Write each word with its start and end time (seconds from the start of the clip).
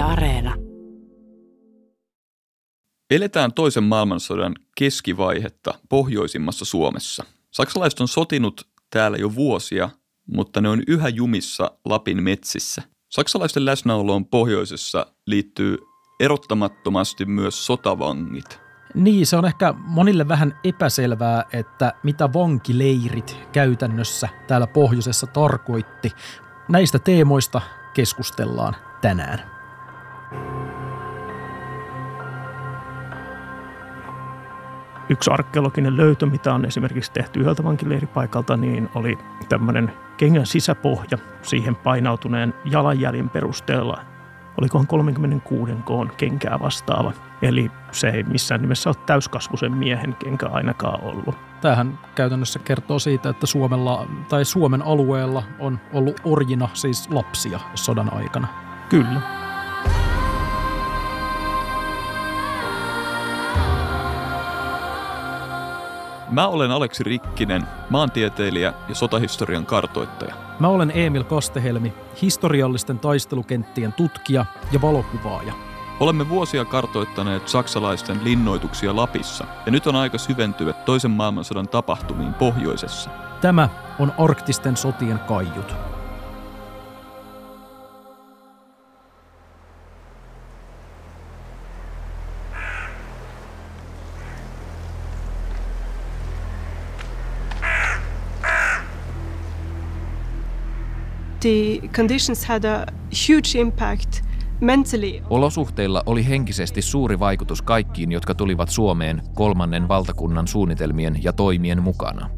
Yle 0.00 0.08
Areena. 0.08 0.54
Eletään 3.10 3.52
toisen 3.52 3.84
maailmansodan 3.84 4.54
keskivaihetta 4.76 5.74
pohjoisimmassa 5.88 6.64
Suomessa. 6.64 7.24
Saksalaiset 7.50 8.00
on 8.00 8.08
sotinut 8.08 8.68
täällä 8.90 9.16
jo 9.16 9.34
vuosia, 9.34 9.90
mutta 10.26 10.60
ne 10.60 10.68
on 10.68 10.82
yhä 10.86 11.08
jumissa 11.08 11.70
Lapin 11.84 12.22
metsissä. 12.22 12.82
Saksalaisten 13.08 13.64
läsnäoloon 13.64 14.26
pohjoisessa 14.26 15.06
liittyy 15.26 15.78
erottamattomasti 16.20 17.24
myös 17.24 17.66
sotavangit. 17.66 18.60
Niin, 18.94 19.26
se 19.26 19.36
on 19.36 19.44
ehkä 19.44 19.74
monille 19.78 20.28
vähän 20.28 20.58
epäselvää, 20.64 21.44
että 21.52 21.92
mitä 22.02 22.32
vankileirit 22.32 23.36
käytännössä 23.52 24.28
täällä 24.46 24.66
pohjoisessa 24.66 25.26
tarkoitti. 25.26 26.12
Näistä 26.68 26.98
teemoista 26.98 27.60
keskustellaan 27.94 28.76
tänään. 29.00 29.59
Yksi 35.10 35.30
arkeologinen 35.30 35.96
löytö, 35.96 36.26
mitä 36.26 36.54
on 36.54 36.64
esimerkiksi 36.64 37.12
tehty 37.12 37.40
yhdeltä 37.40 37.64
vankileiripaikalta, 37.64 38.56
niin 38.56 38.88
oli 38.94 39.18
tämmöinen 39.48 39.92
kengän 40.16 40.46
sisäpohja 40.46 41.18
siihen 41.42 41.76
painautuneen 41.76 42.54
jalanjäljen 42.64 43.30
perusteella. 43.30 44.00
Olikohan 44.60 44.86
36 44.86 45.72
koon 45.84 46.12
kenkää 46.16 46.58
vastaava. 46.60 47.12
Eli 47.42 47.70
se 47.92 48.08
ei 48.08 48.22
missään 48.22 48.60
nimessä 48.60 48.90
ole 48.90 48.96
täyskasvuisen 49.06 49.72
miehen 49.72 50.14
kenkä 50.14 50.48
ainakaan 50.48 51.04
ollut. 51.04 51.34
Tämähän 51.60 51.98
käytännössä 52.14 52.58
kertoo 52.58 52.98
siitä, 52.98 53.28
että 53.28 53.46
Suomella 53.46 54.06
tai 54.28 54.44
Suomen 54.44 54.82
alueella 54.82 55.42
on 55.58 55.80
ollut 55.92 56.20
orjina 56.24 56.68
siis 56.72 57.10
lapsia 57.10 57.60
sodan 57.74 58.12
aikana. 58.12 58.48
Kyllä. 58.88 59.49
Mä 66.30 66.48
olen 66.48 66.70
Aleksi 66.70 67.04
Rikkinen, 67.04 67.66
maantieteilijä 67.90 68.72
ja 68.88 68.94
sotahistorian 68.94 69.66
kartoittaja. 69.66 70.34
Mä 70.60 70.68
olen 70.68 70.92
Emil 70.94 71.24
Kostehelmi, 71.24 71.92
historiallisten 72.22 72.98
taistelukenttien 72.98 73.92
tutkija 73.92 74.46
ja 74.72 74.80
valokuvaaja. 74.82 75.52
Olemme 76.00 76.28
vuosia 76.28 76.64
kartoittaneet 76.64 77.48
saksalaisten 77.48 78.24
linnoituksia 78.24 78.96
Lapissa, 78.96 79.44
ja 79.66 79.72
nyt 79.72 79.86
on 79.86 79.96
aika 79.96 80.18
syventyä 80.18 80.72
toisen 80.72 81.10
maailmansodan 81.10 81.68
tapahtumiin 81.68 82.34
pohjoisessa. 82.34 83.10
Tämä 83.40 83.68
on 83.98 84.12
arktisten 84.18 84.76
sotien 84.76 85.18
kaiut. 85.18 85.89
The 101.40 101.88
conditions 101.88 102.44
had 102.44 102.64
a 102.64 102.86
huge 103.28 103.58
impact 103.58 104.20
mentally. 104.60 105.22
Olosuhteilla 105.30 106.02
oli 106.06 106.28
henkisesti 106.28 106.82
suuri 106.82 107.18
vaikutus 107.18 107.62
kaikkiin, 107.62 108.12
jotka 108.12 108.34
tulivat 108.34 108.68
Suomeen 108.68 109.22
kolmannen 109.34 109.88
valtakunnan 109.88 110.48
suunnitelmien 110.48 111.18
ja 111.22 111.32
toimien 111.32 111.82
mukana. 111.82 112.30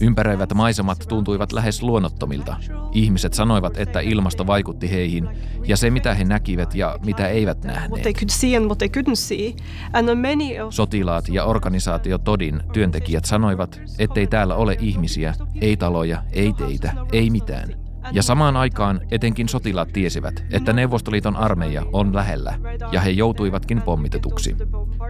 Ympäröivät 0.00 0.54
maisemat 0.54 1.04
tuntuivat 1.08 1.52
lähes 1.52 1.82
luonnottomilta. 1.82 2.56
Ihmiset 2.92 3.34
sanoivat, 3.34 3.76
että 3.76 4.00
ilmasto 4.00 4.46
vaikutti 4.46 4.90
heihin 4.90 5.28
ja 5.64 5.76
se 5.76 5.90
mitä 5.90 6.14
he 6.14 6.24
näkivät 6.24 6.74
ja 6.74 6.98
mitä 7.04 7.28
eivät 7.28 7.64
nähneet. 7.64 8.06
Sotilaat 10.70 11.28
ja 11.28 11.44
organisaatio 11.44 12.18
Todin 12.18 12.62
työntekijät 12.72 13.24
sanoivat, 13.24 13.80
ettei 13.98 14.26
täällä 14.26 14.54
ole 14.54 14.76
ihmisiä, 14.80 15.34
ei 15.60 15.76
taloja, 15.76 16.22
ei 16.32 16.52
teitä, 16.52 16.92
ei 17.12 17.30
mitään. 17.30 17.81
Ja 18.12 18.22
samaan 18.22 18.56
aikaan 18.56 19.00
etenkin 19.10 19.48
sotilaat 19.48 19.88
tiesivät, 19.92 20.44
että 20.50 20.72
Neuvostoliiton 20.72 21.36
armeija 21.36 21.82
on 21.92 22.14
lähellä, 22.14 22.58
ja 22.92 23.00
he 23.00 23.10
joutuivatkin 23.10 23.82
pommitetuksi. 23.82 24.56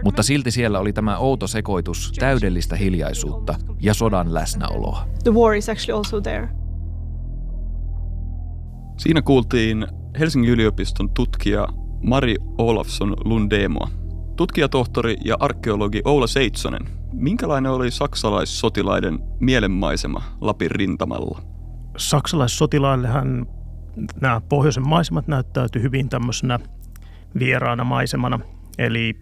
Mutta 0.03 0.23
silti 0.23 0.51
siellä 0.51 0.79
oli 0.79 0.93
tämä 0.93 1.17
outo 1.17 1.47
sekoitus 1.47 2.11
täydellistä 2.19 2.75
hiljaisuutta 2.75 3.55
ja 3.79 3.93
sodan 3.93 4.33
läsnäoloa. 4.33 5.07
The 5.23 5.33
war 5.33 5.55
is 5.55 5.69
actually 5.69 5.97
also 5.97 6.21
there. 6.21 6.49
Siinä 8.97 9.21
kuultiin 9.21 9.87
Helsingin 10.19 10.51
yliopiston 10.51 11.09
tutkija 11.09 11.67
Mari 12.03 12.35
Olafsson 12.57 13.13
Lundemoa. 13.25 13.89
Tutkijatohtori 14.35 15.15
ja 15.25 15.35
arkeologi 15.39 16.01
Oula 16.05 16.27
Seitsonen. 16.27 16.81
Minkälainen 17.13 17.71
oli 17.71 17.91
saksalaissotilaiden 17.91 19.19
mielenmaisema 19.39 20.21
Lapin 20.41 20.71
rintamalla? 20.71 21.52
Saksalaissotilaillehan 21.97 23.47
nämä 24.21 24.41
pohjoisen 24.49 24.87
maisemat 24.87 25.27
näyttäytyi 25.27 25.81
hyvin 25.81 26.09
tämmöisenä 26.09 26.59
vieraana 27.39 27.83
maisemana. 27.83 28.39
Eli 28.77 29.17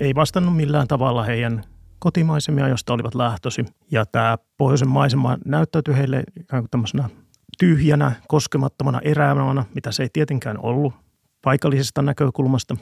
ei 0.00 0.14
vastannut 0.14 0.56
millään 0.56 0.88
tavalla 0.88 1.24
heidän 1.24 1.64
kotimaisemia, 1.98 2.68
josta 2.68 2.92
olivat 2.92 3.14
lähtösi. 3.14 3.64
Ja 3.90 4.06
tämä 4.06 4.38
pohjoisen 4.56 4.88
maisema 4.88 5.38
näyttäytyi 5.44 5.96
heille 5.96 6.24
ikään 6.40 6.62
kuin 6.62 6.70
tämmöisenä 6.70 7.08
tyhjänä, 7.58 8.12
koskemattomana 8.28 9.00
eräämänä, 9.00 9.64
mitä 9.74 9.92
se 9.92 10.02
ei 10.02 10.08
tietenkään 10.12 10.58
ollut 10.58 10.94
paikallisesta 11.42 12.02
näkökulmasta. 12.02 12.76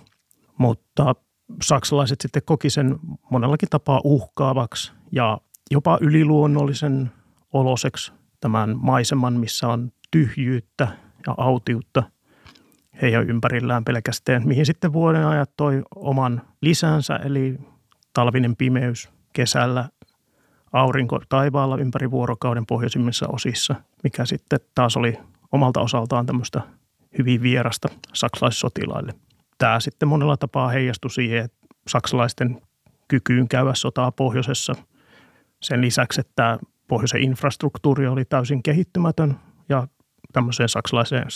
Mutta 0.58 1.14
saksalaiset 1.62 2.20
sitten 2.20 2.42
koki 2.46 2.70
sen 2.70 2.98
monellakin 3.30 3.68
tapaa 3.68 4.00
uhkaavaksi 4.04 4.92
ja 5.12 5.38
jopa 5.70 5.98
yliluonnollisen 6.00 7.12
oloseksi 7.52 8.12
tämän 8.40 8.76
maiseman, 8.80 9.32
missä 9.32 9.68
on 9.68 9.92
tyhjyyttä 10.10 10.88
ja 11.26 11.34
autiutta 11.36 12.02
heidän 13.02 13.30
ympärillään 13.30 13.84
pelkästään, 13.84 14.48
mihin 14.48 14.66
sitten 14.66 14.92
vuoden 14.92 15.26
ajat 15.26 15.50
toi 15.56 15.82
oman 15.94 16.42
lisänsä, 16.60 17.16
eli 17.16 17.58
talvinen 18.14 18.56
pimeys 18.56 19.08
kesällä, 19.32 19.88
aurinko 20.72 21.20
taivaalla 21.28 21.76
ympäri 21.76 22.10
vuorokauden 22.10 22.66
pohjoisimmissa 22.66 23.26
osissa, 23.28 23.74
mikä 24.02 24.24
sitten 24.24 24.60
taas 24.74 24.96
oli 24.96 25.18
omalta 25.52 25.80
osaltaan 25.80 26.26
tämmöistä 26.26 26.60
hyvin 27.18 27.42
vierasta 27.42 27.88
saksalaissotilaille. 28.14 29.14
Tämä 29.58 29.80
sitten 29.80 30.08
monella 30.08 30.36
tapaa 30.36 30.68
heijastui 30.68 31.10
siihen, 31.10 31.44
että 31.44 31.58
saksalaisten 31.88 32.60
kykyyn 33.08 33.48
käydä 33.48 33.74
sotaa 33.74 34.12
pohjoisessa. 34.12 34.74
Sen 35.62 35.80
lisäksi, 35.80 36.20
että 36.20 36.58
pohjoisen 36.88 37.22
infrastruktuuri 37.22 38.06
oli 38.06 38.24
täysin 38.24 38.62
kehittymätön 38.62 39.36
ja 39.68 39.88
tämmöiseen 40.32 40.68
saksalaiseen 40.68 41.26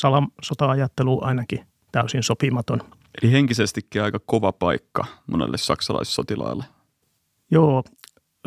sota-ajatteluun 0.42 1.24
ainakin 1.24 1.66
täysin 1.92 2.22
sopimaton. 2.22 2.80
Eli 3.22 3.32
henkisestikin 3.32 4.02
aika 4.02 4.18
kova 4.26 4.52
paikka 4.52 5.04
monelle 5.26 5.58
saksalaissotilaille. 5.58 6.64
Joo, 7.50 7.84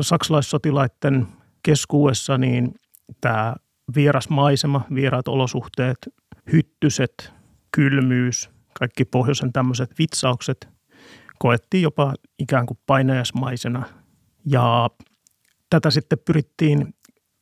saksalaissotilaiden 0.00 1.26
keskuudessa 1.62 2.38
niin 2.38 2.74
tämä 3.20 3.54
vieras 3.94 4.28
maisema, 4.28 4.80
vieraat 4.94 5.28
olosuhteet, 5.28 5.98
hyttyset, 6.52 7.32
kylmyys, 7.70 8.50
kaikki 8.78 9.04
pohjoisen 9.04 9.52
tämmöiset 9.52 9.90
vitsaukset 9.98 10.68
koettiin 11.38 11.82
jopa 11.82 12.14
ikään 12.38 12.66
kuin 12.66 12.78
painajasmaisena. 12.86 13.86
Ja 14.46 14.90
tätä 15.70 15.90
sitten 15.90 16.18
pyrittiin 16.24 16.94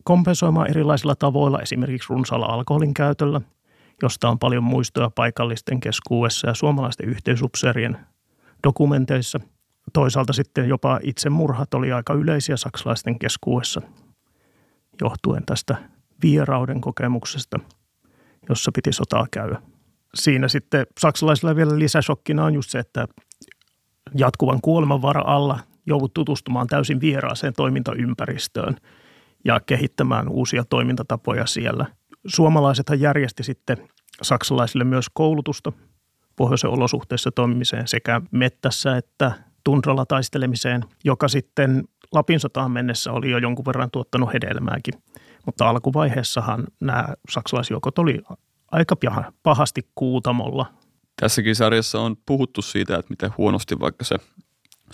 kompensoimaan 0.04 0.70
erilaisilla 0.70 1.14
tavoilla, 1.14 1.60
esimerkiksi 1.60 2.08
runsaalla 2.10 2.46
alkoholin 2.46 2.94
käytöllä, 2.94 3.40
josta 4.02 4.28
on 4.28 4.38
paljon 4.38 4.64
muistoja 4.64 5.10
paikallisten 5.10 5.80
keskuudessa 5.80 6.48
ja 6.48 6.54
suomalaisten 6.54 7.09
yhteisupseerien 7.09 7.98
dokumenteissa. 8.66 9.41
Toisaalta 9.92 10.32
sitten 10.32 10.68
jopa 10.68 11.00
itsemurhat 11.03 11.74
oli 11.74 11.92
aika 11.92 12.15
yleisiä 12.15 12.56
saksalaisten 12.56 13.18
keskuudessa 13.18 13.82
johtuen 15.00 15.47
tästä 15.47 15.77
vierauden 16.22 16.80
kokemuksesta, 16.80 17.60
jossa 18.48 18.70
piti 18.74 18.92
sotaa 18.92 19.27
käydä. 19.30 19.62
Siinä 20.15 20.48
sitten 20.48 20.86
saksalaisilla 21.00 21.56
vielä 21.56 21.78
lisäsokkina 21.78 22.44
on 22.44 22.54
just 22.54 22.70
se, 22.70 22.78
että 22.78 23.06
jatkuvan 24.15 24.60
kuoleman 24.60 25.03
vara 25.03 25.22
alla 25.27 25.59
joudut 25.86 26.15
tutustumaan 26.15 26.66
täysin 26.66 27.01
vieraaseen 27.01 27.53
toimintaympäristöön 27.57 28.77
ja 29.45 29.60
kehittämään 29.60 30.28
uusia 30.28 30.65
toimintatapoja 30.65 31.47
siellä. 31.47 31.86
Suomalaisethan 32.27 33.01
järjesti 33.01 33.42
sitten 33.42 33.89
saksalaisille 34.22 34.84
myös 34.84 35.07
koulutusta 35.13 35.72
pohjoisen 36.36 36.71
olosuhteissa 36.71 37.31
toimimiseen 37.31 37.89
sekä 37.89 38.21
mettässä 38.31 38.97
että 38.97 39.33
tundralla 39.65 40.07
taistelemiseen, 40.07 40.84
joka 41.04 41.28
sitten 41.28 41.84
Lapin 42.13 42.41
sotaan 42.41 42.71
mennessä 42.71 43.13
oli 43.13 43.30
jo 43.30 43.39
jonkun 43.39 43.65
verran 43.65 43.91
tuottanut 43.91 44.33
hedelmääkin. 44.33 44.95
Mutta 45.47 45.69
alkuvaiheessahan 45.69 46.65
nämä 46.80 47.07
saksalaisjoukot 47.30 47.98
oli 47.98 48.22
aika 48.72 48.97
pahasti 49.42 49.83
kuutamolla 49.95 50.66
Tässäkin 51.21 51.57
sarjassa 51.57 52.01
on 52.01 52.16
puhuttu 52.27 52.63
siitä, 52.63 52.98
että 52.98 53.10
miten 53.10 53.30
huonosti 53.39 53.80
vaikka 53.80 54.04
se 54.04 54.16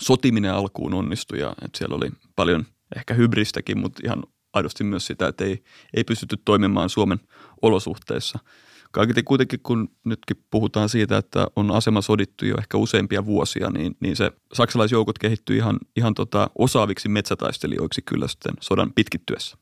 sotiminen 0.01 0.53
alkuun 0.53 0.93
onnistui 0.93 1.39
ja 1.39 1.49
että 1.49 1.77
siellä 1.77 1.95
oli 1.95 2.09
paljon 2.35 2.65
ehkä 2.95 3.13
hybristäkin, 3.13 3.79
mutta 3.79 4.01
ihan 4.03 4.23
aidosti 4.53 4.83
myös 4.83 5.07
sitä, 5.07 5.27
että 5.27 5.43
ei, 5.43 5.63
ei 5.93 6.03
pystytty 6.03 6.37
toimimaan 6.45 6.89
Suomen 6.89 7.19
olosuhteissa. 7.61 8.39
Kaiketi 8.91 9.23
kuitenkin, 9.23 9.59
kun 9.63 9.89
nytkin 10.05 10.37
puhutaan 10.51 10.89
siitä, 10.89 11.17
että 11.17 11.47
on 11.55 11.71
asema 11.71 12.01
sodittu 12.01 12.45
jo 12.45 12.55
ehkä 12.57 12.77
useampia 12.77 13.25
vuosia, 13.25 13.69
niin, 13.69 13.95
niin 13.99 14.15
se 14.15 14.31
saksalaisjoukot 14.53 15.19
kehittyi 15.19 15.57
ihan, 15.57 15.77
ihan 15.95 16.13
tota 16.13 16.49
osaaviksi 16.57 17.09
metsätaistelijoiksi 17.09 18.01
kyllä 18.01 18.27
sitten 18.27 18.53
sodan 18.59 18.93
pitkittyessä. 18.93 19.57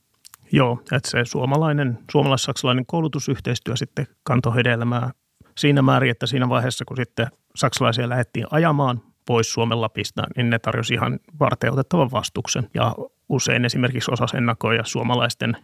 Joo, 0.52 0.82
että 0.92 1.10
se 1.10 1.26
suomalainen, 1.26 2.00
suomalais-saksalainen 2.12 2.86
koulutusyhteistyö 2.86 3.76
sitten 3.76 4.08
kantoi 4.24 4.56
hedelmää 4.56 5.12
siinä 5.58 5.82
määrin, 5.82 6.12
että 6.12 6.26
siinä 6.26 6.50
vaiheessa, 6.50 6.86
kun 6.86 6.98
sitten 6.98 7.28
saksalaisia 7.56 8.10
lähdettiin 8.10 8.46
ajamaan 8.52 9.02
pois 9.30 9.54
Suomen 9.54 9.82
Lapista, 9.82 10.24
niin 10.36 10.50
ne 10.50 10.60
tarjosi 10.60 10.94
ihan 10.94 11.20
varteutettavan 11.40 12.12
vastuksen. 12.12 12.70
Ja 12.74 12.96
usein 13.30 13.66
esimerkiksi 13.66 14.12
osas 14.12 14.34
ennakoida 14.34 14.84
suomalaisten 14.86 15.58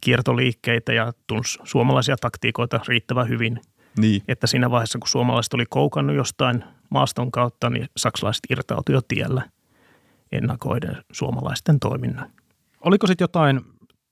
kiertoliikkeitä 0.00 0.92
ja 0.92 1.12
tunsi 1.26 1.58
suomalaisia 1.64 2.16
taktiikoita 2.16 2.80
riittävän 2.88 3.28
hyvin. 3.28 3.60
Niin. 3.98 4.22
Että 4.28 4.46
siinä 4.46 4.70
vaiheessa, 4.70 4.98
kun 4.98 5.08
suomalaiset 5.08 5.54
oli 5.54 5.64
koukannut 5.70 6.16
jostain 6.16 6.64
maaston 6.90 7.30
kautta, 7.30 7.70
niin 7.70 7.88
saksalaiset 7.96 8.42
irtautui 8.50 8.94
jo 8.94 9.00
tiellä 9.08 9.42
ennakoiden 10.32 10.96
suomalaisten 11.12 11.80
toiminnan. 11.80 12.30
Oliko 12.80 13.06
sitten 13.06 13.24
jotain 13.24 13.60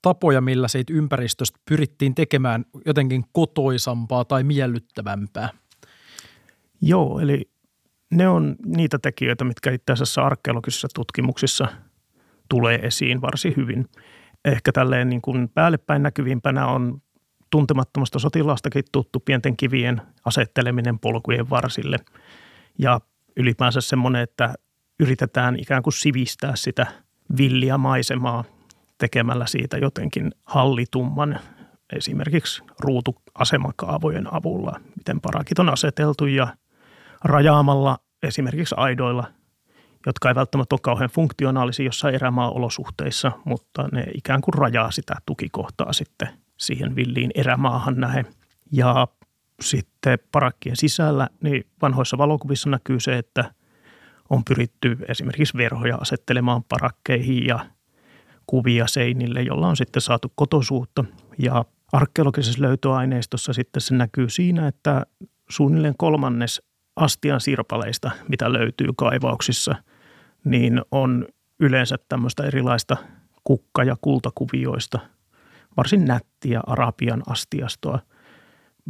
tapoja, 0.02 0.40
millä 0.40 0.68
siitä 0.68 0.92
ympäristöstä 0.92 1.58
pyrittiin 1.68 2.14
tekemään 2.14 2.64
jotenkin 2.86 3.24
kotoisampaa 3.32 4.24
tai 4.24 4.44
miellyttävämpää? 4.44 5.48
Joo, 6.82 7.20
eli 7.20 7.50
ne 8.10 8.28
on 8.28 8.56
niitä 8.66 8.98
tekijöitä, 8.98 9.44
mitkä 9.44 9.70
itse 9.70 9.92
asiassa 9.92 10.22
arkeologisissa 10.22 10.88
tutkimuksissa 10.94 11.66
tulee 12.48 12.78
esiin 12.82 13.20
varsin 13.20 13.54
hyvin. 13.56 13.86
Ehkä 14.44 14.72
tälleen 14.72 15.08
niin 15.08 15.22
kuin 15.22 15.48
päällepäin 15.48 16.02
näkyvimpänä 16.02 16.66
on 16.66 17.02
tuntemattomasta 17.50 18.18
sotilaastakin 18.18 18.84
tuttu 18.92 19.20
pienten 19.20 19.56
kivien 19.56 20.02
asetteleminen 20.24 20.98
polkujen 20.98 21.50
varsille 21.50 21.96
ja 22.78 23.00
ylipäänsä 23.36 23.80
semmoinen, 23.80 24.22
että 24.22 24.54
yritetään 25.00 25.56
ikään 25.56 25.82
kuin 25.82 25.92
sivistää 25.92 26.56
sitä 26.56 26.86
villiä 27.38 27.78
maisemaa 27.78 28.44
tekemällä 28.98 29.46
siitä 29.46 29.78
jotenkin 29.78 30.32
hallitumman 30.44 31.40
esimerkiksi 31.92 32.62
ruutuasemakaavojen 32.80 34.34
avulla, 34.34 34.80
miten 34.96 35.20
parakit 35.20 35.58
on 35.58 35.68
aseteltu 35.68 36.26
ja 36.26 36.56
rajaamalla 37.24 37.98
esimerkiksi 38.22 38.74
aidoilla, 38.78 39.24
jotka 40.06 40.28
ei 40.28 40.34
välttämättä 40.34 40.74
ole 40.74 40.80
kauhean 40.82 41.10
funktionaalisia 41.10 41.86
jossain 41.86 42.14
erämaa-olosuhteissa, 42.14 43.32
mutta 43.44 43.88
ne 43.92 44.06
ikään 44.14 44.40
kuin 44.40 44.54
rajaa 44.54 44.90
sitä 44.90 45.14
tukikohtaa 45.26 45.92
sitten 45.92 46.28
siihen 46.56 46.96
villiin 46.96 47.30
erämaahan 47.34 48.00
nähen. 48.00 48.26
Ja 48.72 49.08
sitten 49.60 50.18
parakkien 50.32 50.76
sisällä, 50.76 51.28
niin 51.42 51.64
vanhoissa 51.82 52.18
valokuvissa 52.18 52.70
näkyy 52.70 53.00
se, 53.00 53.18
että 53.18 53.54
on 54.30 54.44
pyritty 54.44 54.98
esimerkiksi 55.08 55.58
verhoja 55.58 55.96
asettelemaan 55.96 56.64
parakkeihin 56.64 57.46
ja 57.46 57.66
kuvia 58.46 58.86
seinille, 58.86 59.42
jolla 59.42 59.68
on 59.68 59.76
sitten 59.76 60.02
saatu 60.02 60.32
kotosuutta. 60.34 61.04
Ja 61.38 61.64
arkeologisessa 61.92 62.62
löytöaineistossa 62.62 63.52
sitten 63.52 63.80
se 63.80 63.94
näkyy 63.94 64.30
siinä, 64.30 64.68
että 64.68 65.06
suunnilleen 65.48 65.94
kolmannes 65.98 66.62
astian 66.98 67.40
sirpaleista, 67.40 68.10
mitä 68.28 68.52
löytyy 68.52 68.88
kaivauksissa, 68.96 69.74
niin 70.44 70.82
on 70.90 71.26
yleensä 71.60 71.96
tämmöistä 72.08 72.44
erilaista 72.44 72.96
kukka- 73.44 73.84
ja 73.84 73.96
kultakuvioista, 74.00 74.98
varsin 75.76 76.04
nättiä 76.04 76.60
arabian 76.66 77.22
astiastoa 77.26 77.98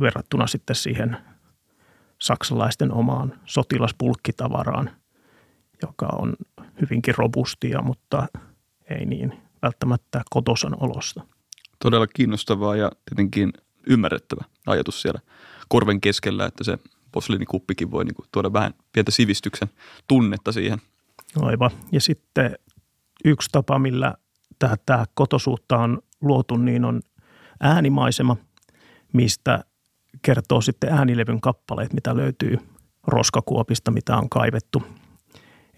verrattuna 0.00 0.46
sitten 0.46 0.76
siihen 0.76 1.16
saksalaisten 2.18 2.92
omaan 2.92 3.40
sotilaspulkkitavaraan, 3.44 4.90
joka 5.82 6.06
on 6.12 6.36
hyvinkin 6.80 7.14
robustia, 7.18 7.82
mutta 7.82 8.26
ei 8.90 9.06
niin 9.06 9.42
välttämättä 9.62 10.22
kotosan 10.30 10.76
olosta. 10.80 11.22
Todella 11.82 12.06
kiinnostavaa 12.06 12.76
ja 12.76 12.90
tietenkin 13.04 13.52
ymmärrettävä 13.86 14.44
ajatus 14.66 15.02
siellä 15.02 15.20
korven 15.68 16.00
keskellä, 16.00 16.46
että 16.46 16.64
se 16.64 16.78
posliinikuppikin 17.12 17.90
voi 17.90 18.04
niin 18.04 18.14
tuoda 18.32 18.52
vähän 18.52 18.74
pientä 18.92 19.10
sivistyksen 19.10 19.68
tunnetta 20.08 20.52
siihen. 20.52 20.78
Aivan. 21.42 21.70
Ja 21.92 22.00
sitten 22.00 22.58
yksi 23.24 23.48
tapa, 23.52 23.78
millä 23.78 24.14
tätä 24.58 25.04
kotosuutta 25.14 25.78
on 25.78 26.02
luotu, 26.20 26.56
niin 26.56 26.84
on 26.84 27.00
äänimaisema, 27.60 28.36
mistä 29.12 29.64
kertoo 30.22 30.60
sitten 30.60 30.92
äänilevyn 30.92 31.40
kappaleet, 31.40 31.92
mitä 31.92 32.16
löytyy 32.16 32.58
roskakuopista, 33.06 33.90
mitä 33.90 34.16
on 34.16 34.28
kaivettu. 34.28 34.82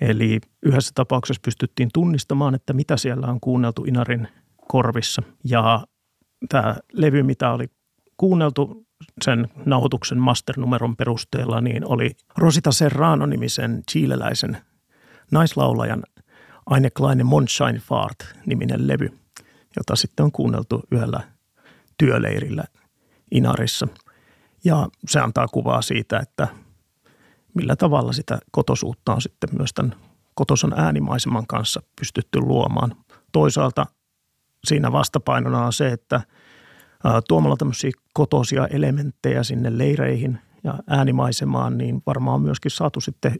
Eli 0.01 0.41
yhdessä 0.63 0.93
tapauksessa 0.95 1.41
pystyttiin 1.45 1.89
tunnistamaan, 1.95 2.55
että 2.55 2.73
mitä 2.73 2.97
siellä 2.97 3.27
on 3.27 3.41
kuunneltu 3.41 3.85
Inarin 3.85 4.29
korvissa. 4.69 5.23
Ja 5.45 5.87
tämä 6.49 6.77
levy, 6.93 7.23
mitä 7.23 7.53
oli 7.53 7.67
kuunneltu, 8.17 8.87
sen 9.23 9.49
nauhoituksen 9.67 10.19
masternumeron 10.19 10.97
perusteella, 10.97 11.61
niin 11.61 11.87
oli 11.87 12.11
Rosita 12.37 12.73
Serrano-nimisen 12.73 13.83
chileläisen 13.91 14.57
naislaulajan 15.31 16.03
Eine 16.75 16.91
kleine 16.91 17.25
Mondscheinfahrt-niminen 17.25 18.89
levy, 18.89 19.19
jota 19.77 19.97
sitten 19.97 20.25
on 20.25 20.33
kuunneltu 20.33 20.83
yhdellä 20.91 21.21
työleirillä 21.99 22.65
Inarissa. 23.31 23.89
Ja 24.65 24.89
se 25.09 25.21
antaa 25.21 25.49
kuvaa 25.49 25.83
siitä, 25.83 26.19
että 26.19 26.49
millä 27.55 27.77
tavalla 27.77 28.13
sitä 28.13 28.39
kotosuutta 28.51 29.15
on 29.15 29.23
sitten 29.23 29.51
myös 29.59 29.73
tämän 29.75 29.95
kotosan 30.35 30.73
äänimaiseman 30.77 31.47
kanssa 31.47 31.83
pystytty 31.99 32.41
luomaan. 32.41 32.97
Toisaalta 33.33 33.87
siinä 34.65 34.93
vastapainona 34.93 35.67
on 35.67 35.73
se, 35.73 35.89
että– 35.89 36.21
tuomalla 37.29 37.57
tämmöisiä 37.57 37.91
kotoisia 38.13 38.67
elementtejä 38.67 39.43
sinne 39.43 39.79
leireihin 39.79 40.39
ja 40.65 40.75
äänimaisemaan, 40.87 41.79
niin 41.79 42.03
varmaan 42.07 42.43
myöskin 42.43 42.71
saatu 42.71 43.01
sitten 43.01 43.37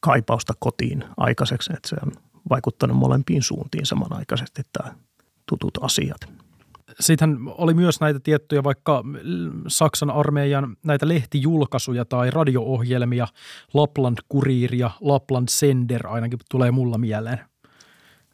kaipausta 0.00 0.52
kotiin 0.58 1.04
aikaiseksi, 1.16 1.72
että 1.72 1.88
se 1.88 1.96
on 2.02 2.12
vaikuttanut 2.50 2.96
molempiin 2.96 3.42
suuntiin 3.42 3.86
samanaikaisesti 3.86 4.62
tämä 4.72 4.94
tutut 5.46 5.78
asiat. 5.80 6.20
Sitten 7.00 7.38
oli 7.46 7.74
myös 7.74 8.00
näitä 8.00 8.20
tiettyjä 8.20 8.64
vaikka 8.64 9.04
Saksan 9.68 10.10
armeijan 10.10 10.76
näitä 10.84 11.08
lehtijulkaisuja 11.08 12.04
tai 12.04 12.30
radio-ohjelmia, 12.30 13.26
Lapland 13.74 14.18
Kuriir 14.28 14.74
ja 14.74 14.90
Lapland 15.00 15.48
Sender 15.50 16.06
ainakin 16.06 16.38
tulee 16.50 16.70
mulla 16.70 16.98
mieleen. 16.98 17.38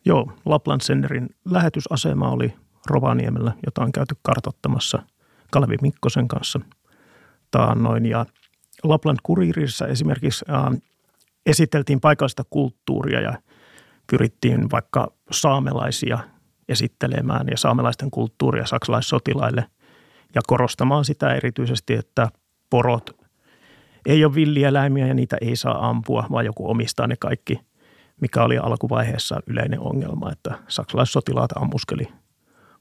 Joo, 0.05 0.33
Lapland 0.45 0.81
Senderin 0.81 1.29
lähetysasema 1.45 2.31
oli 2.31 2.55
Rovaniemellä, 2.89 3.53
jota 3.67 3.83
on 3.83 3.93
käyty 3.93 4.15
kartottamassa 4.23 5.03
Kalevi 5.51 5.77
Mikkosen 5.83 6.29
kanssa 6.29 6.61
taannoin. 7.51 8.07
Ja 8.07 8.27
Lapland 8.85 9.19
Kuririssa 9.23 9.87
esimerkiksi 9.87 10.45
äh, 10.51 10.81
esiteltiin 11.47 12.01
paikallista 12.01 12.43
kulttuuria 12.51 13.21
ja 13.21 13.39
pyrittiin 14.11 14.71
vaikka 14.71 15.13
saamelaisia 15.31 16.19
esittelemään 16.69 17.47
ja 17.51 17.57
saamelaisten 17.57 18.11
kulttuuria 18.11 18.67
saksalaissotilaille 18.67 19.65
ja 20.35 20.41
korostamaan 20.47 21.05
sitä 21.05 21.35
erityisesti, 21.35 21.95
että 21.95 22.29
porot 22.71 23.11
ei 24.07 24.25
ole 24.25 24.35
villieläimiä 24.35 25.07
ja 25.07 25.15
niitä 25.15 25.37
ei 25.41 25.57
saa 25.57 25.89
ampua, 25.89 26.27
vaan 26.31 26.45
joku 26.45 26.71
omistaa 26.71 27.07
ne 27.07 27.17
kaikki, 27.17 27.61
mikä 28.21 28.43
oli 28.43 28.59
alkuvaiheessa 28.59 29.41
yleinen 29.47 29.81
ongelma, 29.81 30.33
että 30.33 30.59
saksalaissotilaat 30.69 31.53
ammuskeli 31.57 32.09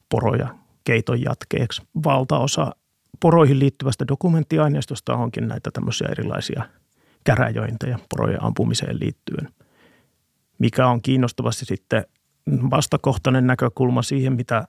poroja 0.09 0.55
keiton 0.83 1.21
jatkeeksi. 1.21 1.81
Valtaosa 2.03 2.71
poroihin 3.19 3.59
liittyvästä 3.59 4.05
dokumenttiaineistosta 4.07 5.15
onkin 5.15 5.47
näitä 5.47 5.71
tämmöisiä 5.73 6.07
erilaisia 6.11 6.63
käräjöintejä 7.23 7.99
porojen 8.09 8.43
ampumiseen 8.43 8.99
liittyen, 8.99 9.49
mikä 10.59 10.87
on 10.87 11.01
kiinnostavasti 11.01 11.65
sitten 11.65 12.05
vastakohtainen 12.71 13.47
näkökulma 13.47 14.01
siihen, 14.01 14.33
mitä 14.33 14.65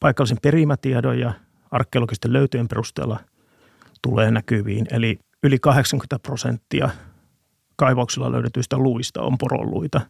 paikallisen 0.00 0.38
perimätiedon 0.42 1.18
ja 1.18 1.32
arkeologisten 1.70 2.32
löytöjen 2.32 2.68
perusteella 2.68 3.20
tulee 4.02 4.30
näkyviin. 4.30 4.86
Eli 4.90 5.18
yli 5.42 5.58
80 5.58 6.18
prosenttia 6.18 6.90
kaivauksilla 7.76 8.32
löydetyistä 8.32 8.78
luista 8.78 9.22
on 9.22 9.38
poroluita. 9.38 10.00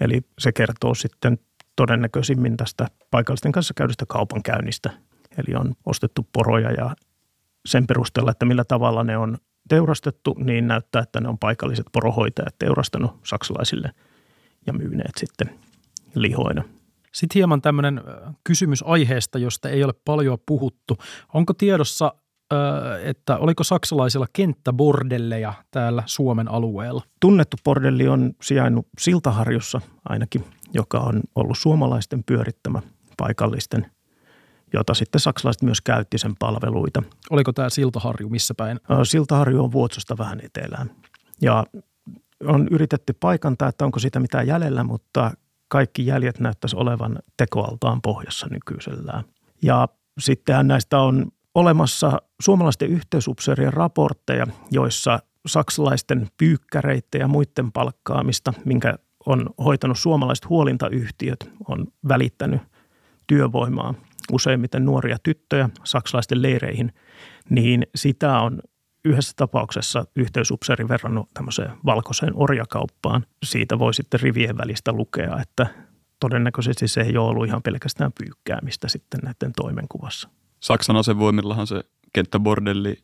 Eli 0.00 0.20
se 0.38 0.52
kertoo 0.52 0.94
sitten 0.94 1.38
todennäköisimmin 1.76 2.56
tästä 2.56 2.86
paikallisten 3.10 3.52
kanssa 3.52 3.74
käydystä 3.74 4.04
kaupankäynnistä. 4.08 4.90
Eli 5.38 5.54
on 5.54 5.74
ostettu 5.86 6.28
poroja 6.32 6.72
ja 6.72 6.96
sen 7.66 7.86
perusteella, 7.86 8.30
että 8.30 8.46
millä 8.46 8.64
tavalla 8.64 9.04
ne 9.04 9.16
on 9.18 9.38
teurastettu, 9.68 10.36
niin 10.38 10.68
näyttää, 10.68 11.02
että 11.02 11.20
ne 11.20 11.28
on 11.28 11.38
paikalliset 11.38 11.86
porohoitajat 11.92 12.54
teurastanut 12.58 13.20
saksalaisille 13.24 13.90
ja 14.66 14.72
myyneet 14.72 15.12
sitten 15.16 15.58
lihoina. 16.14 16.64
Sitten 17.12 17.34
hieman 17.34 17.62
tämmöinen 17.62 18.00
kysymys 18.44 18.84
aiheesta, 18.86 19.38
josta 19.38 19.68
ei 19.68 19.84
ole 19.84 19.94
paljon 20.04 20.38
puhuttu. 20.46 20.98
Onko 21.34 21.52
tiedossa, 21.54 22.14
että 23.02 23.36
oliko 23.36 23.64
saksalaisilla 23.64 24.26
kenttäbordelleja 24.32 25.54
täällä 25.70 26.02
Suomen 26.06 26.48
alueella? 26.48 27.02
Tunnettu 27.20 27.56
bordelli 27.64 28.08
on 28.08 28.32
sijainnut 28.42 28.86
Siltaharjussa 28.98 29.80
ainakin, 30.08 30.44
joka 30.74 30.98
on 30.98 31.20
ollut 31.34 31.58
suomalaisten 31.58 32.24
pyörittämä 32.24 32.82
paikallisten– 33.16 33.86
jota 34.72 34.94
sitten 34.94 35.20
saksalaiset 35.20 35.62
myös 35.62 35.80
käytti 35.80 36.18
sen 36.18 36.34
palveluita. 36.38 37.02
Oliko 37.30 37.52
tämä 37.52 37.70
Siltaharju 37.70 38.28
missä 38.28 38.54
päin? 38.54 38.80
Siltaharju 39.04 39.64
on 39.64 39.72
Vuotsosta 39.72 40.18
vähän 40.18 40.40
etelään. 40.42 40.90
Ja 41.42 41.64
on 42.46 42.68
yritetty 42.70 43.12
paikantaa, 43.20 43.68
että 43.68 43.84
onko 43.84 43.98
sitä 43.98 44.20
mitään 44.20 44.46
jäljellä, 44.46 44.84
mutta 44.84 45.30
kaikki 45.68 46.06
jäljet 46.06 46.40
näyttäisi 46.40 46.76
olevan 46.76 47.18
tekoaltaan 47.36 48.02
pohjassa 48.02 48.46
nykyisellään. 48.50 49.24
Ja 49.62 49.88
sittenhän 50.18 50.68
näistä 50.68 50.98
on 50.98 51.26
olemassa 51.54 52.22
suomalaisten 52.42 52.88
yhteysupseerien 52.88 53.72
raportteja, 53.72 54.46
joissa 54.70 55.18
saksalaisten 55.46 56.28
pyykkäreiden 56.38 57.20
ja 57.20 57.28
muiden 57.28 57.72
palkkaamista, 57.72 58.52
minkä 58.64 58.98
on 59.26 59.46
hoitanut 59.64 59.98
suomalaiset 59.98 60.48
huolintayhtiöt, 60.48 61.50
on 61.68 61.86
välittänyt 62.08 62.60
työvoimaa 63.26 63.94
useimmiten 64.32 64.84
nuoria 64.84 65.16
tyttöjä 65.22 65.70
saksalaisten 65.84 66.42
leireihin, 66.42 66.92
niin 67.50 67.86
sitä 67.94 68.38
on 68.38 68.60
yhdessä 69.04 69.32
tapauksessa 69.36 70.04
yhteysupseeri 70.16 70.88
verrannut 70.88 71.28
tämmöiseen 71.34 71.70
valkoiseen 71.86 72.32
orjakauppaan. 72.34 73.26
Siitä 73.44 73.78
voi 73.78 73.94
sitten 73.94 74.20
rivien 74.20 74.58
välistä 74.58 74.92
lukea, 74.92 75.40
että 75.40 75.66
todennäköisesti 76.20 76.88
se 76.88 77.00
ei 77.00 77.16
ole 77.16 77.28
ollut 77.28 77.46
ihan 77.46 77.62
pelkästään 77.62 78.12
pyykkäämistä 78.12 78.88
sitten 78.88 79.20
näiden 79.22 79.52
toimenkuvassa. 79.56 80.28
Saksan 80.60 80.96
asevoimillahan 80.96 81.66
se 81.66 81.82
kenttäbordelli 82.12 82.96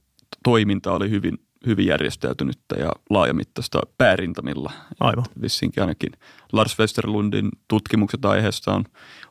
toiminta 0.45 0.93
oli 0.93 1.11
hyvin, 1.11 1.39
hyvin 1.67 1.87
järjestäytynyttä 1.87 2.77
ja 2.79 2.93
laajamittaista 3.11 3.81
päärintamilla. 3.99 4.73
Aivan. 5.01 5.25
Vissinkin 5.43 5.83
ainakin 5.83 6.13
Lars 6.53 6.79
Westerlundin 6.79 7.49
tutkimukset 7.69 8.25
aiheesta 8.25 8.75
on, 8.75 8.85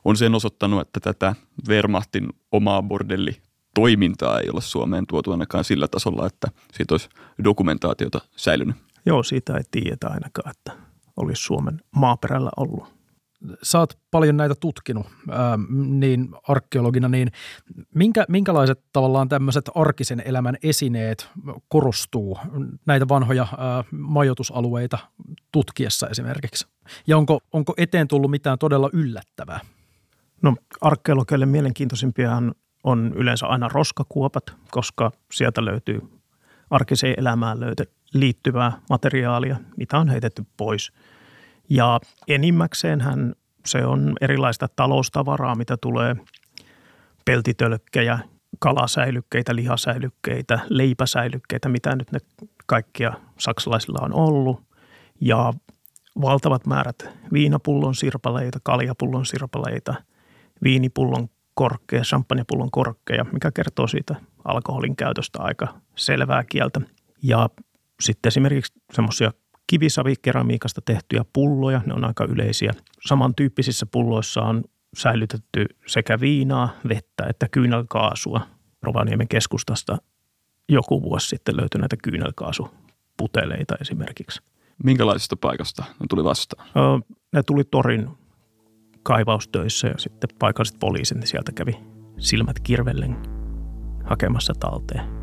on 0.04 0.16
sen 0.16 0.34
osoittanut, 0.34 0.80
että 0.80 1.00
tätä 1.00 1.34
Wehrmachtin 1.68 2.28
omaa 2.52 2.82
bordelli 2.82 3.36
toimintaa 3.74 4.40
ei 4.40 4.50
ole 4.50 4.60
Suomeen 4.60 5.06
tuotu 5.06 5.30
ainakaan 5.30 5.64
sillä 5.64 5.88
tasolla, 5.88 6.26
että 6.26 6.48
siitä 6.72 6.94
olisi 6.94 7.08
dokumentaatiota 7.44 8.20
säilynyt. 8.36 8.76
Joo, 9.06 9.22
siitä 9.22 9.56
ei 9.56 9.62
tiedetä 9.70 10.08
ainakaan, 10.08 10.50
että 10.50 10.72
olisi 11.16 11.42
Suomen 11.42 11.80
maaperällä 11.90 12.50
ollut 12.56 12.97
sä 13.62 13.78
oot 13.78 13.98
paljon 14.10 14.36
näitä 14.36 14.54
tutkinut 14.60 15.06
ää, 15.30 15.58
niin 15.86 16.28
arkeologina, 16.48 17.08
niin 17.08 17.30
minkä, 17.94 18.24
minkälaiset 18.28 18.80
tavallaan 18.92 19.28
tämmöiset 19.28 19.70
arkisen 19.74 20.22
elämän 20.24 20.56
esineet 20.62 21.30
korostuu 21.68 22.38
näitä 22.86 23.08
vanhoja 23.08 23.46
ää, 23.58 23.84
majoitusalueita 23.90 24.98
tutkiessa 25.52 26.08
esimerkiksi? 26.08 26.66
Ja 27.06 27.16
onko, 27.16 27.40
onko 27.52 27.74
eteen 27.76 28.08
tullut 28.08 28.30
mitään 28.30 28.58
todella 28.58 28.90
yllättävää? 28.92 29.60
No 30.42 30.56
arkeologeille 30.80 31.46
mielenkiintoisimpia 31.46 32.42
on 32.84 33.12
yleensä 33.16 33.46
aina 33.46 33.68
roskakuopat, 33.68 34.54
koska 34.70 35.10
sieltä 35.32 35.64
löytyy 35.64 36.00
arkiseen 36.70 37.14
elämään 37.18 37.60
löyty, 37.60 37.84
liittyvää 38.14 38.72
materiaalia, 38.90 39.56
mitä 39.76 39.98
on 39.98 40.08
heitetty 40.08 40.44
pois– 40.56 40.92
ja 41.70 42.00
enimmäkseenhän 42.28 43.34
se 43.66 43.86
on 43.86 44.16
erilaista 44.20 44.68
taloustavaraa, 44.76 45.54
mitä 45.54 45.76
tulee 45.76 46.16
peltitölkkejä, 47.24 48.18
kalasäilykkeitä, 48.58 49.54
lihasäilykkeitä, 49.54 50.58
leipäsäilykkeitä, 50.68 51.68
mitä 51.68 51.96
nyt 51.96 52.12
ne 52.12 52.18
kaikkia 52.66 53.12
saksalaisilla 53.38 53.98
on 54.02 54.14
ollut. 54.14 54.60
Ja 55.20 55.52
valtavat 56.20 56.66
määrät 56.66 57.08
viinapullon 57.32 57.94
sirpaleita, 57.94 58.58
kaljapullon 58.62 59.26
sirpaleita, 59.26 59.94
viinipullon 60.62 61.28
korkkeja, 61.54 62.02
champagnepullon 62.02 62.70
korkkeja, 62.70 63.24
mikä 63.32 63.50
kertoo 63.50 63.86
siitä 63.86 64.14
alkoholin 64.44 64.96
käytöstä 64.96 65.38
aika 65.42 65.68
selvää 65.96 66.44
kieltä. 66.44 66.80
Ja 67.22 67.50
sitten 68.00 68.28
esimerkiksi 68.28 68.72
semmoisia 68.92 69.32
kivisavikeramiikasta 69.68 70.80
tehtyjä 70.84 71.24
pulloja, 71.32 71.82
ne 71.86 71.94
on 71.94 72.04
aika 72.04 72.24
yleisiä. 72.24 72.72
Samantyyppisissä 73.06 73.86
pulloissa 73.86 74.42
on 74.42 74.64
säilytetty 74.96 75.66
sekä 75.86 76.20
viinaa, 76.20 76.68
vettä 76.88 77.26
että 77.30 77.48
kyynelkaasua. 77.48 78.40
Rovaniemen 78.82 79.28
keskustasta 79.28 79.98
joku 80.68 81.02
vuosi 81.02 81.28
sitten 81.28 81.56
löytyi 81.56 81.80
näitä 81.80 81.96
kyynelkaasuputeleita 82.02 83.74
esimerkiksi. 83.80 84.42
Minkälaisesta 84.84 85.36
paikasta 85.36 85.84
ne 86.00 86.06
tuli 86.08 86.24
vastaan? 86.24 86.68
Ne 87.32 87.42
tuli 87.42 87.64
torin 87.64 88.08
kaivaustöissä 89.02 89.88
ja 89.88 89.94
sitten 89.98 90.30
paikalliset 90.38 90.78
poliisit 90.80 91.26
sieltä 91.26 91.52
kävi 91.52 91.78
silmät 92.18 92.60
kirvellen 92.60 93.16
hakemassa 94.04 94.52
talteen. 94.60 95.17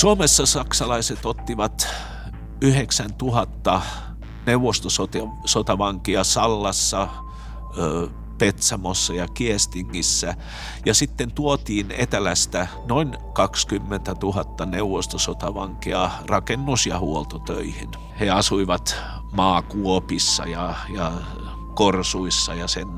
Suomessa 0.00 0.46
saksalaiset 0.46 1.26
ottivat 1.26 1.88
9000 2.60 3.82
neuvostosotavankia 4.46 6.24
Sallassa, 6.24 7.08
Petsamossa 8.38 9.14
ja 9.14 9.28
Kiestingissä 9.28 10.34
ja 10.86 10.94
sitten 10.94 11.32
tuotiin 11.32 11.90
etelästä 11.90 12.66
noin 12.88 13.18
20 13.32 14.14
000 14.22 14.66
neuvostosotavankia 14.66 16.10
rakennus- 16.26 16.86
ja 16.86 16.98
huoltotöihin. 16.98 17.90
He 18.20 18.30
asuivat 18.30 18.96
maakuopissa 19.32 20.44
ja, 20.44 20.74
ja 20.94 21.12
korsuissa 21.74 22.54
ja 22.54 22.68
sen 22.68 22.88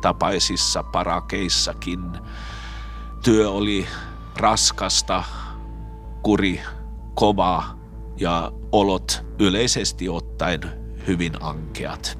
tapaisissa 0.00 0.82
parakeissakin. 0.82 2.18
Työ 3.22 3.50
oli 3.50 3.86
raskasta, 4.36 5.24
kuri, 6.24 6.60
kova 7.14 7.64
ja 8.16 8.52
olot 8.72 9.24
yleisesti 9.38 10.08
ottaen 10.08 10.60
hyvin 11.06 11.32
ankeat. 11.40 12.18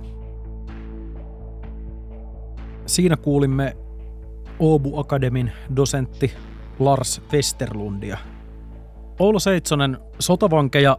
Siinä 2.86 3.16
kuulimme 3.16 3.76
Oobu 4.58 4.98
Akademin 4.98 5.52
dosentti 5.76 6.32
Lars 6.78 7.22
Westerlundia. 7.32 8.18
Oula 9.18 9.38
Seitsonen, 9.38 9.98
sotavankeja 10.18 10.98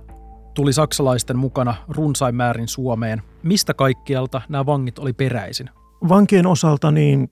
tuli 0.54 0.74
saksalaisten 0.74 1.38
mukana 1.38 1.76
runsain 1.88 2.36
määrin 2.36 2.68
Suomeen. 2.68 3.22
Mistä 3.44 3.74
kaikkialta 3.74 4.42
nämä 4.50 4.66
vangit 4.66 5.00
oli 5.00 5.14
peräisin? 5.14 5.70
Vankien 6.10 6.48
osalta 6.48 6.92
niin 6.92 7.32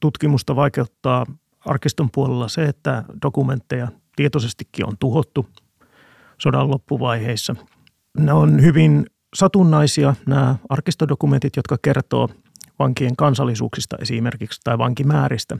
tutkimusta 0.00 0.56
vaikeuttaa 0.56 1.26
arkiston 1.66 2.08
puolella 2.14 2.48
se, 2.48 2.64
että 2.64 3.04
dokumentteja 3.22 3.88
tietoisestikin 4.20 4.86
on 4.86 4.98
tuhottu 4.98 5.46
sodan 6.38 6.70
loppuvaiheissa. 6.70 7.56
Ne 8.18 8.32
on 8.32 8.62
hyvin 8.62 9.06
satunnaisia 9.34 10.14
nämä 10.26 10.56
arkistodokumentit, 10.68 11.56
jotka 11.56 11.76
kertoo 11.82 12.28
vankien 12.78 13.16
kansallisuuksista 13.16 13.96
esimerkiksi 14.00 14.60
tai 14.64 14.78
vankimääristä. 14.78 15.56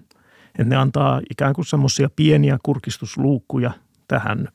Että 0.46 0.64
ne 0.64 0.76
antaa 0.76 1.20
ikään 1.30 1.54
kuin 1.54 1.64
semmoisia 1.64 2.08
pieniä 2.16 2.58
kurkistusluukkuja 2.62 3.70
tähän 4.08 4.48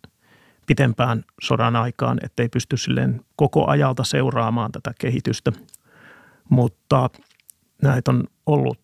pitempään 0.67 1.23
sodan 1.41 1.75
aikaan, 1.75 2.17
ettei 2.23 2.49
pysty 2.49 2.77
silleen 2.77 3.21
koko 3.35 3.67
ajalta 3.67 4.03
seuraamaan 4.03 4.71
tätä 4.71 4.91
kehitystä. 4.99 5.51
Mutta 6.49 7.09
näitä 7.81 8.11
on 8.11 8.23
ollut 8.45 8.79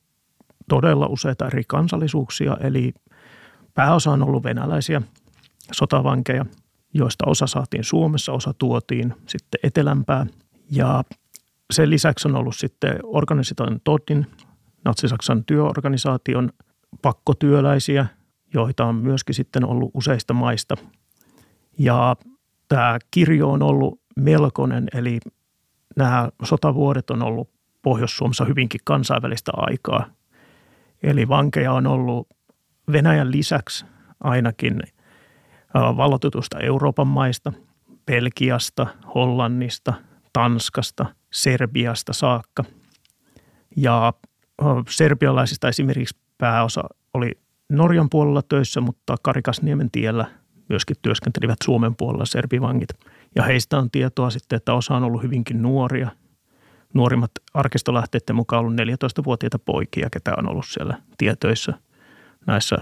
todella 0.70 1.08
useita 1.08 1.48
eri 1.48 1.64
kansallisuuksia, 1.68 2.58
eli 2.60 2.94
Pääosa 3.74 4.12
on 4.12 4.24
ollut 4.24 4.44
venäläisiä 4.44 5.02
sotavankeja, 5.72 6.46
joista 6.94 7.26
osa 7.28 7.48
saatiin 7.48 7.84
Suomessa, 7.84 8.32
osa 8.32 8.54
tuotiin 8.54 9.14
sitten 9.28 9.60
etelämpää. 9.64 10.26
Ja 10.72 11.04
sen 11.74 11.90
lisäksi 11.90 12.28
on 12.28 12.36
ollut 12.36 12.56
sitten 12.56 13.00
organisaation 13.04 13.80
Toddin, 13.84 14.28
Natsi-Saksan 14.86 15.46
työorganisaation 15.46 16.50
pakkotyöläisiä, 17.02 18.06
joita 18.54 18.86
on 18.86 18.96
myöskin 18.96 19.36
sitten 19.36 19.66
ollut 19.66 19.92
useista 19.94 20.34
maista. 20.34 20.76
Ja 21.78 22.16
tämä 22.68 23.00
kirjo 23.12 23.50
on 23.52 23.64
ollut 23.64 24.02
melkoinen, 24.16 24.88
eli 24.94 25.20
nämä 25.96 26.30
sotavuodet 26.44 27.10
on 27.10 27.24
ollut 27.24 27.50
Pohjois-Suomessa 27.82 28.46
hyvinkin 28.46 28.82
kansainvälistä 28.84 29.52
aikaa. 29.56 30.06
Eli 31.04 31.28
vankeja 31.28 31.74
on 31.74 31.88
ollut 31.88 32.28
Venäjän 32.92 33.32
lisäksi 33.32 33.86
ainakin 34.20 34.80
vallotutusta 35.74 36.60
Euroopan 36.60 37.08
maista, 37.08 37.54
Belgiasta, 38.06 38.88
Hollannista, 39.16 39.94
Tanskasta, 40.34 41.06
Serbiasta 41.32 42.14
saakka. 42.14 42.64
Ja 43.78 44.14
serbialaisista 44.90 45.68
esimerkiksi 45.68 46.18
pääosa 46.38 46.84
oli 47.14 47.32
Norjan 47.70 48.10
puolella 48.10 48.42
töissä, 48.42 48.82
mutta 48.82 49.16
Karikasniemen 49.24 49.92
tiellä 49.92 50.26
myöskin 50.70 50.96
työskentelivät 51.02 51.58
Suomen 51.64 51.96
puolella 51.96 52.26
serbivangit. 52.26 52.90
Ja 53.36 53.44
heistä 53.44 53.78
on 53.78 53.92
tietoa 53.92 54.30
sitten, 54.30 54.58
että 54.58 54.74
osa 54.74 54.96
on 54.96 55.04
ollut 55.04 55.24
hyvinkin 55.24 55.62
nuoria. 55.62 56.10
Nuorimmat 56.94 57.32
arkistolähteiden 57.54 58.36
mukaan 58.36 58.60
ollut 58.60 58.74
14-vuotiaita 58.74 59.60
poikia, 59.60 60.10
ketä 60.10 60.34
on 60.38 60.50
ollut 60.50 60.66
siellä 60.68 60.98
tietöissä 61.18 61.74
näissä 62.48 62.78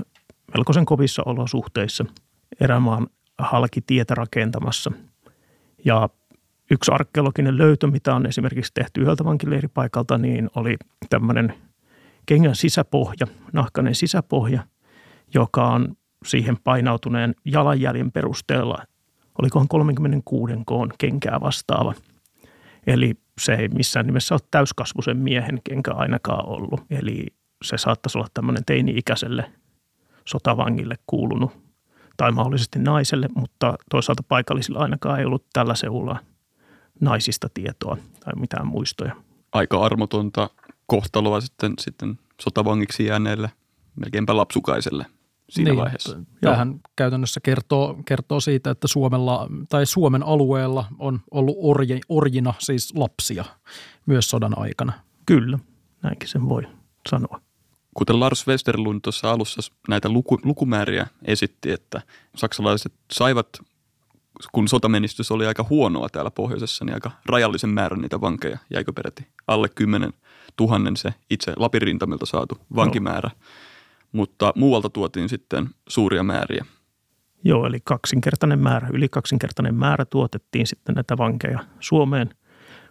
melkoisen 0.54 0.86
kovissa 0.86 1.24
olosuhteissa 1.26 2.06
erämaan 2.60 3.08
halki 3.38 3.82
tietä 3.82 4.16
rakentamassa. 4.16 4.92
Ja 5.86 6.10
yksi 6.72 6.92
arkeologinen 6.92 7.58
löytö, 7.58 7.88
mitä 7.88 8.16
on 8.16 8.26
esimerkiksi 8.26 8.72
tehty 8.74 9.02
yhdeltä 9.02 9.26
vankileiripaikalta, 9.26 10.18
niin 10.18 10.50
oli 10.56 10.76
tämmöinen 11.10 11.54
kengän 12.26 12.56
sisäpohja, 12.56 13.28
nahkainen 13.54 13.96
sisäpohja, 13.96 14.64
joka 15.34 15.68
on 15.68 15.96
siihen 16.26 16.58
painautuneen 16.64 17.36
jalanjäljen 17.46 18.12
perusteella, 18.12 18.78
olikohan 19.42 19.68
36 19.68 20.54
koon 20.66 20.92
kenkää 20.98 21.42
vastaava. 21.42 21.94
Eli 22.88 23.16
se 23.42 23.54
ei 23.54 23.68
missään 23.68 24.06
nimessä 24.06 24.36
ole 24.36 24.42
täyskasvuisen 24.52 25.18
miehen 25.18 25.62
kenkä 25.64 25.92
ainakaan 25.94 26.46
ollut. 26.46 26.82
Eli 26.90 27.26
se 27.64 27.78
saattaisi 27.78 28.18
olla 28.18 28.28
tämmöinen 28.34 28.66
teini-ikäiselle 28.66 29.52
sotavangille 30.26 30.96
kuulunut 31.08 31.52
tai 32.18 32.32
mahdollisesti 32.32 32.80
naiselle, 32.80 33.28
mutta 33.36 33.76
toisaalta 33.90 34.24
paikallisilla 34.28 34.80
ainakaan 34.80 35.20
ei 35.20 35.26
ollut 35.26 35.46
tällä 35.54 35.76
seulla 35.76 36.20
naisista 37.02 37.50
tietoa 37.54 37.98
tai 38.20 38.34
mitään 38.36 38.68
muistoja. 38.68 39.16
Aika 39.52 39.86
armotonta 39.86 40.50
kohtaloa 40.86 41.42
sitten, 41.42 41.74
sitten 41.80 42.20
sotavangiksi 42.42 43.06
jääneelle, 43.06 43.52
melkeinpä 43.96 44.38
lapsukaiselle 44.38 45.06
siinä 45.50 45.72
niin, 45.72 45.80
vaiheessa. 45.80 46.20
Tämähän 46.42 46.68
Joo. 46.68 46.80
käytännössä 46.96 47.40
kertoo, 47.40 48.00
kertoo 48.06 48.40
siitä, 48.40 48.72
että 48.72 48.88
Suomella 48.88 49.48
tai 49.70 49.86
Suomen 49.86 50.24
alueella 50.24 50.86
on 51.00 51.20
ollut 51.32 51.56
orje, 51.60 52.00
orjina 52.10 52.54
siis 52.60 52.94
lapsia 52.96 53.46
myös 54.06 54.30
sodan 54.30 54.58
aikana. 54.58 54.94
Kyllä, 55.26 55.60
näinkin 56.02 56.30
sen 56.30 56.50
voi 56.50 56.64
sanoa. 57.10 57.42
Kuten 57.94 58.20
Lars 58.20 58.48
Westerlund 58.48 59.00
tuossa 59.04 59.32
alussa 59.32 59.72
näitä 59.88 60.10
luku, 60.10 60.40
lukumääriä 60.44 61.08
esitti, 61.26 61.72
että 61.72 62.02
saksalaiset 62.36 62.94
saivat, 63.12 63.48
kun 64.52 64.68
sotamenistys 64.68 65.32
oli 65.32 65.46
aika 65.46 65.66
huonoa 65.70 66.10
täällä 66.10 66.32
pohjoisessa, 66.32 66.86
niin 66.86 66.94
aika 66.94 67.12
rajallisen 67.26 67.70
määrän 67.70 68.02
niitä 68.02 68.22
vankeja, 68.22 68.58
jäikö 68.74 68.94
peräti 68.94 69.28
alle 69.48 69.70
10 69.70 70.14
tuhannen 70.56 70.98
se 70.98 71.14
itse 71.30 71.54
Lapin 71.58 71.82
rintamilta 71.82 72.26
saatu 72.26 72.58
vankimäärä. 72.76 73.30
No. 73.30 73.46
Mutta 74.12 74.54
muualta 74.56 74.90
tuotiin 74.90 75.30
sitten 75.30 75.70
suuria 75.90 76.24
määriä. 76.24 76.66
Joo, 77.44 77.66
eli 77.66 77.80
kaksinkertainen 77.84 78.60
määrä, 78.60 78.88
yli 78.94 79.10
kaksinkertainen 79.10 79.76
määrä 79.76 80.06
tuotettiin 80.06 80.68
sitten 80.68 80.96
näitä 80.96 81.18
vankeja 81.18 81.60
Suomeen, 81.80 82.30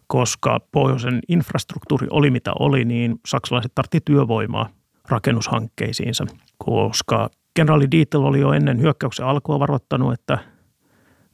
koska 0.07 0.61
pohjoisen 0.73 1.21
infrastruktuuri 1.28 2.06
oli 2.11 2.30
mitä 2.30 2.52
oli, 2.58 2.84
niin 2.84 3.21
saksalaiset 3.26 3.73
tartti 3.75 4.00
työvoimaa 4.04 4.69
rakennushankkeisiinsa, 5.08 6.26
koska 6.58 7.30
kenraali 7.54 7.90
Dietl 7.90 8.25
oli 8.25 8.40
jo 8.40 8.52
ennen 8.52 8.80
hyökkäyksen 8.80 9.26
alkua 9.26 9.58
varoittanut, 9.58 10.12
että 10.12 10.38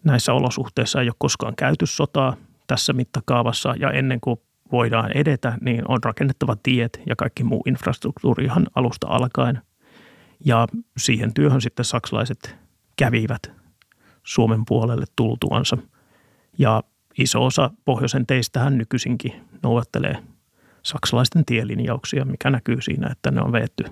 näissä 0.04 0.32
olosuhteissa 0.32 1.00
ei 1.00 1.08
ole 1.08 1.14
koskaan 1.18 1.56
käyty 1.56 1.86
sotaa 1.86 2.36
tässä 2.66 2.92
mittakaavassa 2.92 3.74
ja 3.78 3.90
ennen 3.90 4.20
kuin 4.20 4.40
voidaan 4.72 5.12
edetä, 5.12 5.58
niin 5.60 5.82
on 5.88 6.04
rakennettava 6.04 6.56
tiet 6.62 7.00
ja 7.06 7.16
kaikki 7.16 7.44
muu 7.44 7.62
infrastruktuuri 7.66 8.44
ihan 8.44 8.66
alusta 8.74 9.06
alkaen. 9.06 9.62
Ja 10.44 10.66
siihen 10.96 11.34
työhön 11.34 11.60
sitten 11.60 11.84
saksalaiset 11.84 12.56
kävivät 12.96 13.52
Suomen 14.22 14.64
puolelle 14.68 15.04
tultuansa. 15.16 15.78
Ja 16.58 16.82
iso 17.18 17.44
osa 17.44 17.70
pohjoisen 17.84 18.26
teistähän 18.26 18.78
nykyisinkin 18.78 19.32
noudattelee 19.62 20.16
saksalaisten 20.86 21.44
tielinjauksia, 21.44 22.24
mikä 22.24 22.50
näkyy 22.50 22.80
siinä, 22.80 23.08
että 23.12 23.30
ne 23.30 23.40
on 23.40 23.52
veetty 23.52 23.84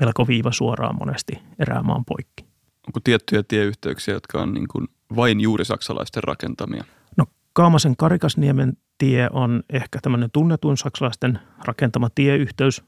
melko 0.00 0.26
viiva 0.26 0.52
suoraan 0.52 0.96
monesti 0.98 1.38
eräämaan 1.58 2.04
poikki. 2.04 2.44
Onko 2.86 3.00
tiettyjä 3.04 3.42
tieyhteyksiä, 3.42 4.14
jotka 4.14 4.42
on 4.42 4.54
niin 4.54 4.68
kuin 4.68 4.88
vain 5.16 5.40
juuri 5.40 5.64
saksalaisten 5.64 6.24
rakentamia? 6.24 6.84
No 7.16 7.26
Kaamasen 7.52 7.96
Karikasniemen 7.96 8.72
tie 8.98 9.28
on 9.32 9.62
ehkä 9.70 9.98
tämmöinen 10.02 10.30
tunnetuin 10.30 10.76
saksalaisten 10.76 11.38
rakentama 11.64 12.08
tieyhteys, 12.14 12.84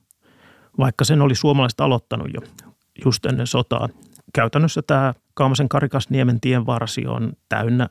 vaikka 0.78 1.04
sen 1.04 1.22
oli 1.22 1.34
suomalaiset 1.34 1.80
aloittanut 1.80 2.28
jo 2.34 2.40
just 3.04 3.26
ennen 3.26 3.46
sotaa. 3.46 3.88
Käytännössä 4.34 4.82
tämä 4.82 5.14
Kaamasen 5.34 5.68
Karikasniemen 5.68 6.40
tien 6.40 6.66
varsi 6.66 7.06
on 7.06 7.32
täynnä 7.48 7.88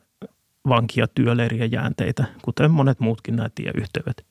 vankia, 0.69 1.07
työleiriä, 1.07 1.65
jäänteitä, 1.65 2.25
kuten 2.41 2.71
monet 2.71 2.99
muutkin 2.99 3.35
nämä 3.35 3.49
tieyhteydet. 3.55 4.25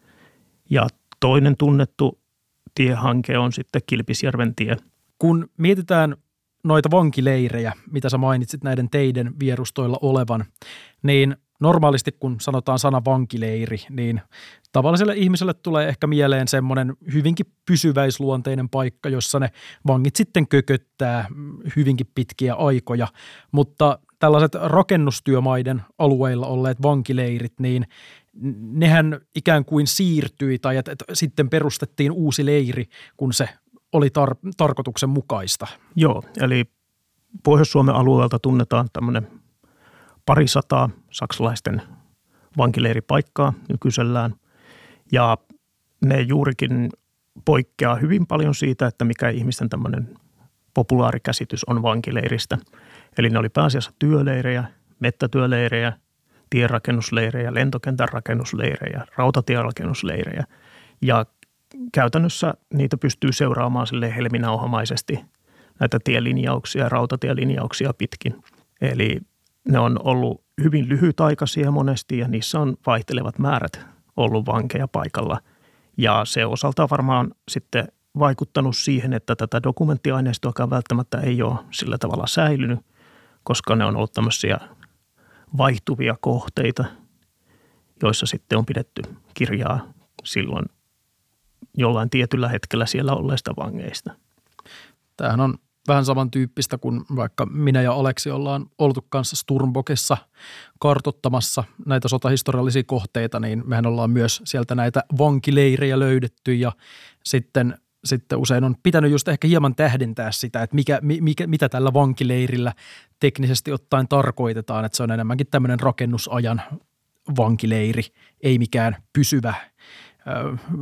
Ja 0.71 0.87
toinen 1.21 1.57
tunnettu 1.57 2.19
tiehanke 2.75 3.39
on 3.39 3.53
sitten 3.53 3.83
Kilpisjärven 3.87 4.55
tie. 4.55 4.77
Kun 5.19 5.49
mietitään 5.57 6.17
noita 6.65 6.91
vankileirejä, 6.91 7.73
mitä 7.91 8.09
sä 8.09 8.19
mainitsit 8.19 8.65
näiden 8.65 8.91
teiden 8.91 9.35
vierustoilla 9.41 9.99
olevan, 10.03 10.45
niin 11.03 11.37
normaalisti 11.61 12.13
kun 12.13 12.37
sanotaan 12.41 12.79
sana 12.79 13.03
vankileiri, 13.05 13.79
niin 13.91 14.21
tavalliselle 14.73 15.15
ihmiselle 15.17 15.55
tulee 15.55 15.89
ehkä 15.89 16.07
mieleen 16.07 16.49
semmoinen 16.49 16.97
hyvinkin 17.13 17.47
pysyväisluonteinen 17.67 18.69
paikka, 18.69 19.09
jossa 19.09 19.39
ne 19.39 19.51
vangit 19.87 20.17
sitten 20.17 20.49
kököttää 20.49 21.29
hyvinkin 21.77 22.07
pitkiä 22.15 22.55
aikoja, 22.55 23.09
mutta 23.53 23.99
tällaiset 24.19 24.55
rakennustyömaiden 24.55 25.83
alueilla 25.99 26.47
olleet 26.47 26.83
vankileirit, 26.83 27.61
niin 27.61 27.87
nehän 28.61 29.21
ikään 29.35 29.65
kuin 29.65 29.87
siirtyi 29.87 30.59
tai 30.59 30.77
että, 30.77 30.93
että 30.93 31.05
sitten 31.13 31.51
perustettiin 31.51 32.13
uusi 32.13 32.47
leiri, 32.47 32.85
kun 33.17 33.33
se 33.33 33.49
oli 33.93 34.09
tar- 34.09 34.51
tarkoituksen 34.57 35.09
mukaista. 35.09 35.67
Joo, 35.97 36.23
eli 36.41 36.65
Pohjois-Suomen 37.43 37.95
alueelta 37.95 38.39
tunnetaan 38.39 38.89
tämmöinen 38.93 39.29
parisataa 40.27 40.91
saksalaisten 41.11 41.83
vankileiripaikkaa 42.59 43.53
nykyisellään. 43.69 44.35
Ja 45.13 45.39
ne 46.05 46.21
juurikin 46.21 46.91
poikkeaa 47.45 47.95
hyvin 47.95 48.27
paljon 48.27 48.55
siitä, 48.55 48.87
että 48.87 49.05
mikä 49.05 49.29
ihmisten 49.29 49.69
tämmöinen 49.69 50.15
populaarikäsitys 50.75 51.65
on 51.65 51.83
vankileiristä. 51.83 52.59
Eli 53.19 53.31
ne 53.31 53.39
oli 53.39 53.49
pääasiassa 53.49 53.93
työleirejä, 53.99 54.65
mettätyöleirejä, 55.01 55.93
tierakennusleirejä, 56.51 57.55
lentokentän 57.55 58.09
rakennusleirejä, 58.13 59.05
rautatierakennusleirejä. 59.17 60.45
Ja 61.03 61.27
käytännössä 61.93 62.55
niitä 62.75 62.97
pystyy 62.97 63.33
seuraamaan 63.33 63.87
sille 63.87 64.17
helminauhamaisesti 64.17 65.21
näitä 65.81 65.99
tielinjauksia, 66.05 66.89
rautatielinjauksia 66.89 67.95
pitkin. 67.99 68.43
Eli 68.81 69.21
ne 69.69 69.79
on 69.79 70.01
ollut 70.05 70.45
hyvin 70.63 70.89
lyhytaikaisia 70.89 71.71
monesti 71.71 72.19
ja 72.19 72.29
niissä 72.29 72.61
on 72.61 72.77
vaihtelevat 72.87 73.39
määrät 73.39 73.81
ollut 74.17 74.47
vankeja 74.47 74.89
paikalla. 74.89 75.39
Ja 75.97 76.25
se 76.25 76.47
osalta 76.47 76.89
varmaan 76.91 77.35
sitten 77.49 77.89
vaikuttanut 78.19 78.77
siihen, 78.77 79.13
että 79.13 79.37
tätä 79.37 79.63
dokumenttiaineistoakaan 79.63 80.71
välttämättä 80.71 81.21
ei 81.21 81.43
ole 81.43 81.59
sillä 81.71 81.99
tavalla 81.99 82.27
säilynyt, 82.27 82.81
koska 83.43 83.77
ne 83.77 83.85
on 83.85 83.97
ollut 83.97 84.13
tämmöisiä 84.13 84.59
vaihtuvia 85.59 86.17
kohteita, 86.21 86.85
joissa 88.03 88.27
sitten 88.27 88.59
on 88.59 88.67
pidetty 88.67 89.03
kirjaa 89.35 89.93
silloin 90.25 90.65
jollain 91.77 92.11
tietyllä 92.11 92.49
hetkellä 92.49 92.87
siellä 92.87 93.13
olleista 93.13 93.55
vangeista. 93.57 94.11
Tämähän 95.17 95.41
on 95.41 95.55
vähän 95.89 96.05
samantyyppistä 96.05 96.79
kuin 96.79 97.05
vaikka 97.17 97.47
minä 97.47 97.83
ja 97.83 97.93
Aleksi 97.93 98.31
ollaan 98.31 98.67
oltu 98.79 99.07
kanssa 99.09 99.37
Sturmbokessa 99.37 100.17
kartottamassa 100.79 101.65
näitä 101.87 102.09
sotahistoriallisia 102.09 102.83
kohteita, 102.87 103.41
niin 103.41 103.63
mehän 103.67 103.87
ollaan 103.87 104.11
myös 104.11 104.43
sieltä 104.45 104.75
näitä 104.75 105.05
vankileirejä 105.19 105.99
löydetty 105.99 106.55
ja 106.55 106.73
sitten 107.25 107.79
sitten 108.07 108.39
usein 108.39 108.65
on 108.65 108.75
pitänyt 108.83 109.11
just 109.11 109.29
ehkä 109.29 109.49
hieman 109.49 109.75
tähdentää 109.75 110.33
sitä, 110.33 110.63
että 110.63 110.75
mikä, 110.77 110.99
mikä, 111.03 111.47
mitä 111.47 111.69
tällä 111.69 111.93
vankileirillä 111.93 112.73
teknisesti 113.21 113.73
ottaen 113.73 114.09
tarkoitetaan, 114.09 114.85
että 114.85 114.97
se 114.97 115.03
on 115.03 115.13
enemmänkin 115.13 115.47
tämmöinen 115.47 115.81
rakennusajan 115.81 116.63
vankileiri, 117.39 118.03
ei 118.41 118.59
mikään 118.59 118.97
pysyvä 119.13 119.55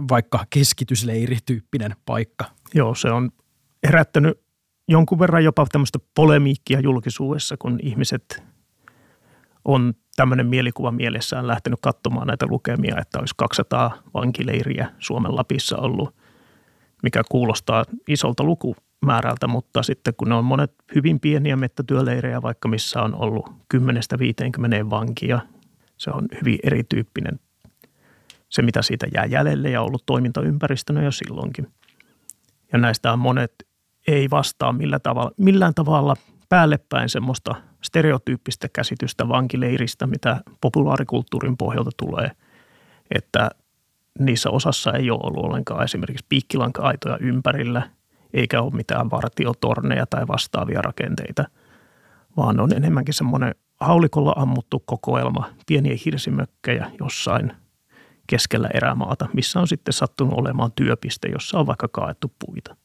vaikka 0.08 0.44
keskitysleiri-tyyppinen 0.50 1.96
paikka. 2.06 2.44
Joo, 2.74 2.94
se 2.94 3.10
on 3.10 3.30
herättänyt 3.86 4.40
jonkun 4.88 5.18
verran 5.18 5.44
jopa 5.44 5.66
tämmöistä 5.72 5.98
polemiikkia 6.14 6.80
julkisuudessa, 6.80 7.56
kun 7.58 7.78
ihmiset 7.82 8.42
on 9.64 9.94
tämmöinen 10.16 10.46
mielikuva 10.46 10.92
mielessään 10.92 11.46
lähtenyt 11.46 11.78
katsomaan 11.82 12.26
näitä 12.26 12.46
lukemia, 12.48 12.98
että 13.00 13.18
olisi 13.18 13.34
200 13.36 13.98
vankileiriä 14.14 14.90
Suomen 14.98 15.36
Lapissa 15.36 15.76
ollut, 15.76 16.14
mikä 17.04 17.22
kuulostaa 17.30 17.84
isolta 18.08 18.44
lukumäärältä, 18.44 19.46
mutta 19.46 19.82
sitten 19.82 20.14
kun 20.16 20.28
ne 20.28 20.34
on 20.34 20.44
monet 20.44 20.74
hyvin 20.94 21.20
pieniä 21.20 21.56
mettätyöleirejä, 21.56 22.42
vaikka 22.42 22.68
missä 22.68 23.02
on 23.02 23.14
ollut 23.14 23.46
10-50 23.74 24.90
vankia, 24.90 25.40
se 25.96 26.10
on 26.10 26.28
hyvin 26.40 26.58
erityyppinen 26.62 27.38
se, 28.54 28.62
mitä 28.62 28.82
siitä 28.82 29.06
jää 29.14 29.24
jäljelle 29.24 29.70
ja 29.70 29.82
ollut 29.82 30.06
toimintaympäristönä 30.06 31.02
jo 31.02 31.10
silloinkin. 31.10 31.66
Ja 32.72 32.78
näistä 32.78 33.12
on 33.12 33.18
monet 33.18 33.54
ei 34.06 34.30
vastaa 34.30 34.72
millä 34.72 34.98
tavalla, 34.98 35.30
millään 35.36 35.74
tavalla 35.74 36.16
päällepäin 36.48 37.08
semmoista 37.08 37.54
stereotyyppistä 37.82 38.68
käsitystä 38.72 39.28
vankileiristä, 39.28 40.06
mitä 40.06 40.40
populaarikulttuurin 40.60 41.56
pohjalta 41.56 41.90
tulee, 41.96 42.30
että 43.14 43.50
niissä 44.18 44.50
osassa 44.50 44.92
ei 44.92 45.10
ole 45.10 45.20
ollut 45.22 45.44
ollenkaan 45.44 45.84
esimerkiksi 45.84 46.26
piikkilanka-aitoja 46.28 47.18
ympärillä, 47.20 47.90
eikä 48.34 48.62
ole 48.62 48.74
mitään 48.74 49.10
vartiotorneja 49.10 50.06
tai 50.06 50.28
vastaavia 50.28 50.82
rakenteita, 50.82 51.44
vaan 52.36 52.60
on 52.60 52.72
enemmänkin 52.72 53.14
semmoinen 53.14 53.54
haulikolla 53.80 54.32
ammuttu 54.36 54.82
kokoelma, 54.86 55.50
pieniä 55.66 55.96
hirsimökkejä 56.04 56.90
jossain 57.00 57.52
keskellä 58.26 58.68
erämaata, 58.74 59.28
missä 59.32 59.60
on 59.60 59.68
sitten 59.68 59.94
sattunut 59.94 60.38
olemaan 60.38 60.72
työpiste, 60.72 61.28
jossa 61.28 61.58
on 61.58 61.66
vaikka 61.66 61.88
kaettu 61.88 62.32
puita. 62.46 62.76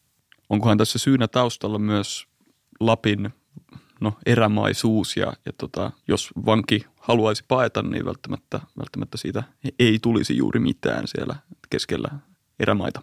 Onkohan 0.50 0.78
tässä 0.78 1.00
syynä 1.00 1.28
taustalla 1.28 1.80
myös 1.80 2.28
Lapin 2.80 3.34
no, 4.02 4.14
erämaisuus 4.26 5.18
ja, 5.18 5.34
ja 5.46 5.52
tota, 5.58 5.92
jos 6.08 6.30
vanki 6.46 6.86
haluaisi 7.00 7.46
paeta, 7.48 7.82
niin 7.82 8.06
välttämättä, 8.06 8.60
välttämättä 8.78 9.18
siitä 9.18 9.44
ei 9.80 10.00
tulisi 10.02 10.38
juuri 10.38 10.60
mitään 10.60 11.08
siellä 11.08 11.36
keskellä 11.70 12.10
erämaita. 12.60 13.02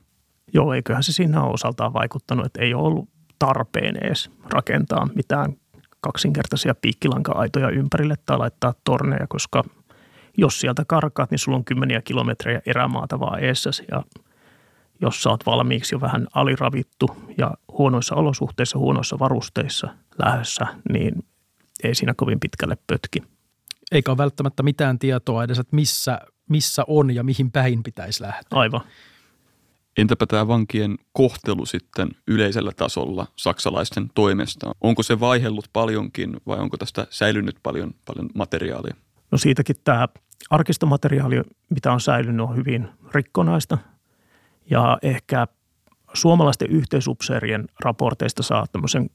Joo, 0.52 0.74
eiköhän 0.74 1.02
se 1.02 1.12
siinä 1.12 1.42
ole 1.42 1.52
osaltaan 1.52 1.92
vaikuttanut, 1.92 2.46
että 2.46 2.62
ei 2.62 2.74
ole 2.74 2.87
ollut 2.87 3.09
tarpeen 3.38 3.96
edes 3.96 4.30
rakentaa 4.50 5.09
mitään 5.14 5.52
kaksinkertaisia 6.00 6.74
piikkilanka-aitoja 6.74 7.70
ympärille 7.70 8.14
tai 8.26 8.38
laittaa 8.38 8.74
torneja, 8.85 9.26
koska 9.28 9.64
jos 10.37 10.61
sieltä 10.61 10.85
karkaat, 10.88 11.30
niin 11.30 11.38
sulla 11.38 11.59
on 11.59 11.64
kymmeniä 11.64 12.02
kilometrejä 12.02 12.62
erämaata 12.66 13.20
vaan 13.20 13.44
eessäsi 13.44 13.85
ja 13.90 14.02
jos 15.00 15.22
sä 15.22 15.30
oot 15.30 15.46
valmiiksi 15.46 15.94
jo 15.94 16.00
vähän 16.00 16.26
aliravittu 16.35 17.16
ja 17.38 17.54
huonoissa 17.78 18.14
olosuhteissa, 18.14 18.78
huonoissa 18.78 19.18
varusteissa 19.18 19.88
lähdössä, 20.24 20.66
niin 20.92 21.24
ei 21.85 21.94
siinä 21.94 22.14
kovin 22.16 22.40
pitkälle 22.40 22.78
pötki. 22.87 23.22
Eikä 23.92 24.11
ole 24.11 24.18
välttämättä 24.18 24.62
mitään 24.62 24.98
tietoa 24.98 25.44
edes, 25.44 25.59
että 25.59 25.76
missä, 25.76 26.20
missä 26.48 26.85
on 26.87 27.14
ja 27.14 27.22
mihin 27.22 27.50
päin 27.52 27.82
pitäisi 27.82 28.22
lähteä. 28.22 28.59
Aivan. 28.59 28.80
Entäpä 29.96 30.26
tämä 30.26 30.48
vankien 30.48 30.98
kohtelu 31.12 31.66
sitten 31.66 32.09
yleisellä 32.26 32.72
tasolla 32.76 33.26
saksalaisten 33.37 34.11
toimesta? 34.14 34.72
Onko 34.80 35.02
se 35.02 35.20
vaihellut 35.20 35.68
paljonkin 35.72 36.37
vai 36.46 36.59
onko 36.59 36.76
tästä 36.76 37.06
säilynyt 37.11 37.56
paljon, 37.62 37.94
paljon 38.04 38.30
materiaalia? 38.35 38.94
No 39.30 39.38
siitäkin 39.38 39.76
tämä 39.85 40.09
arkistomateriaali, 40.50 41.42
mitä 41.70 41.92
on 41.92 42.00
säilynyt, 42.00 42.46
on 42.46 42.56
hyvin 42.56 42.88
rikkonaista. 43.14 43.78
Ja 44.70 44.98
ehkä 45.02 45.46
suomalaisten 46.14 46.70
yhteisupseerien 46.70 47.64
raporteista 47.81 48.42
saa 48.42 48.66
tämmöisen 48.72 49.11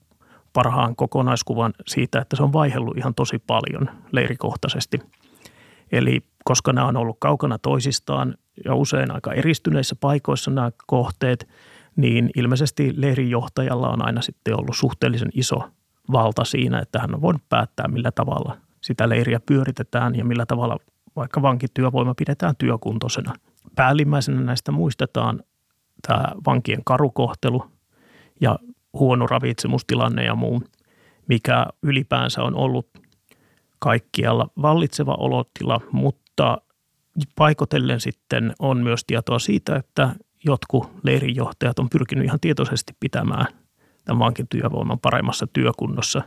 parhaan 0.54 0.96
kokonaiskuvan 0.96 1.74
siitä, 1.88 2.20
että 2.20 2.36
se 2.36 2.44
on 2.44 2.54
vaihellut 2.54 2.98
ihan 2.98 3.16
tosi 3.16 3.40
paljon 3.40 3.90
leirikohtaisesti. 4.12 5.00
Eli 5.92 6.24
koska 6.44 6.74
nämä 6.74 6.88
on 6.88 6.98
ollut 6.98 7.18
kaukana 7.20 7.58
toisistaan 7.58 8.36
ja 8.66 8.76
usein 8.76 9.12
aika 9.12 9.34
eristyneissä 9.34 9.96
paikoissa 9.96 10.52
nämä 10.52 10.72
kohteet, 10.88 11.48
niin 11.96 12.30
ilmeisesti 12.36 12.94
leirin 12.96 13.30
johtajalla 13.30 13.90
on 13.90 14.06
aina 14.06 14.22
sitten 14.22 14.60
ollut 14.60 14.76
suhteellisen 14.76 15.30
iso 15.34 15.70
valta 16.12 16.44
siinä, 16.44 16.80
että 16.80 17.00
hän 17.00 17.16
on 17.16 17.22
voinut 17.22 17.42
päättää, 17.50 17.88
millä 17.88 18.12
tavalla 18.12 18.58
sitä 18.82 19.10
leiriä 19.10 19.40
pyöritetään 19.40 20.16
ja 20.16 20.26
millä 20.26 20.46
tavalla 20.46 20.78
vaikka 21.16 21.42
vankityövoima 21.42 22.14
pidetään 22.16 22.56
työkuntoisena. 22.56 23.34
Päällimmäisenä 23.76 24.42
näistä 24.42 24.72
muistetaan 24.72 25.44
tämä 26.08 26.26
vankien 26.48 26.82
karukohtelu 26.86 27.66
ja 28.42 28.60
huono 28.94 29.28
ravitsemustilanne 29.28 30.26
ja 30.26 30.36
muu, 30.36 30.64
mikä 31.28 31.66
ylipäänsä 31.84 32.44
on 32.44 32.56
ollut 32.56 32.90
kaikkialla 33.80 34.48
vallitseva 34.62 35.16
olotila, 35.20 35.82
mutta 35.92 36.62
paikotellen 37.36 38.00
sitten 38.00 38.54
on 38.60 38.78
myös 38.78 39.04
tietoa 39.08 39.40
siitä, 39.40 39.76
että 39.76 40.16
jotkut 40.46 40.92
leirinjohtajat 41.04 41.80
on 41.80 41.90
pyrkinyt 41.90 42.26
ihan 42.26 42.40
tietoisesti 42.40 42.94
pitämään 43.00 43.46
tämän 44.06 44.20
vankityövoiman 44.20 45.00
paremmassa 45.00 45.48
työkunnossa. 45.48 46.22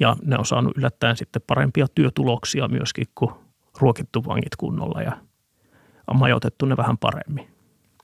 Ja 0.00 0.16
ne 0.22 0.38
on 0.38 0.46
saanut 0.46 0.76
yllättäen 0.76 1.16
sitten 1.16 1.42
parempia 1.46 1.86
työtuloksia 1.94 2.68
myöskin 2.68 3.06
kuin 3.14 3.30
ruokittu 3.80 4.24
vangit 4.24 4.56
kunnolla 4.56 5.02
ja 5.02 5.12
majoitettu 6.14 6.66
ne 6.66 6.76
vähän 6.76 6.98
paremmin. 6.98 7.46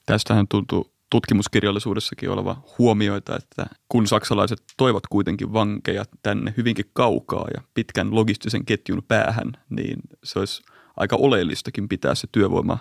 Tästähän 0.06 0.48
tuntuu 0.48 0.92
tutkimuskirjallisuudessakin 1.10 2.30
oleva 2.30 2.56
huomioita, 2.78 3.36
että 3.36 3.66
kun 3.88 4.06
saksalaiset 4.06 4.62
toivat 4.76 5.06
kuitenkin 5.06 5.52
vankeja 5.52 6.04
tänne 6.22 6.54
hyvinkin 6.56 6.90
kaukaa 6.92 7.46
ja 7.54 7.62
pitkän 7.74 8.14
logistisen 8.14 8.64
ketjun 8.64 9.02
päähän, 9.08 9.52
niin 9.70 10.00
se 10.24 10.38
olisi 10.38 10.62
aika 10.96 11.16
oleellistakin 11.16 11.88
pitää 11.88 12.14
se 12.14 12.28
työvoima 12.32 12.78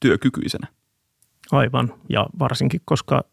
työkykyisenä. 0.00 0.66
Aivan, 1.52 1.94
ja 2.08 2.26
varsinkin 2.38 2.80
koska 2.84 3.24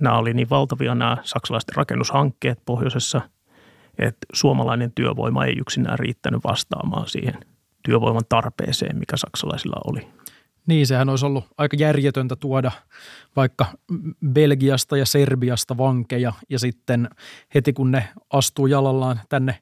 nämä 0.00 0.18
oli 0.18 0.34
niin 0.34 0.50
valtavia 0.50 0.94
nämä 0.94 1.16
saksalaiset 1.22 1.72
rakennushankkeet 1.76 2.58
pohjoisessa, 2.64 3.20
että 3.98 4.26
suomalainen 4.32 4.92
työvoima 4.92 5.44
ei 5.44 5.58
yksinään 5.58 5.98
riittänyt 5.98 6.44
vastaamaan 6.44 7.08
siihen– 7.08 7.34
työvoiman 7.84 8.22
tarpeeseen, 8.28 8.98
mikä 8.98 9.16
saksalaisilla 9.16 9.76
oli. 9.84 10.08
Niin, 10.66 10.86
sehän 10.86 11.08
olisi 11.08 11.26
ollut 11.26 11.44
aika 11.58 11.76
järjetöntä 11.76 12.36
tuoda 12.36 12.72
vaikka 13.36 13.66
Belgiasta 14.32 14.96
ja 14.96 15.06
Serbiasta 15.06 15.78
vankeja 15.78 16.32
ja 16.50 16.58
sitten 16.58 17.08
heti 17.54 17.72
kun 17.72 17.90
ne 17.90 18.08
astuu 18.30 18.66
jalallaan 18.66 19.20
tänne 19.28 19.58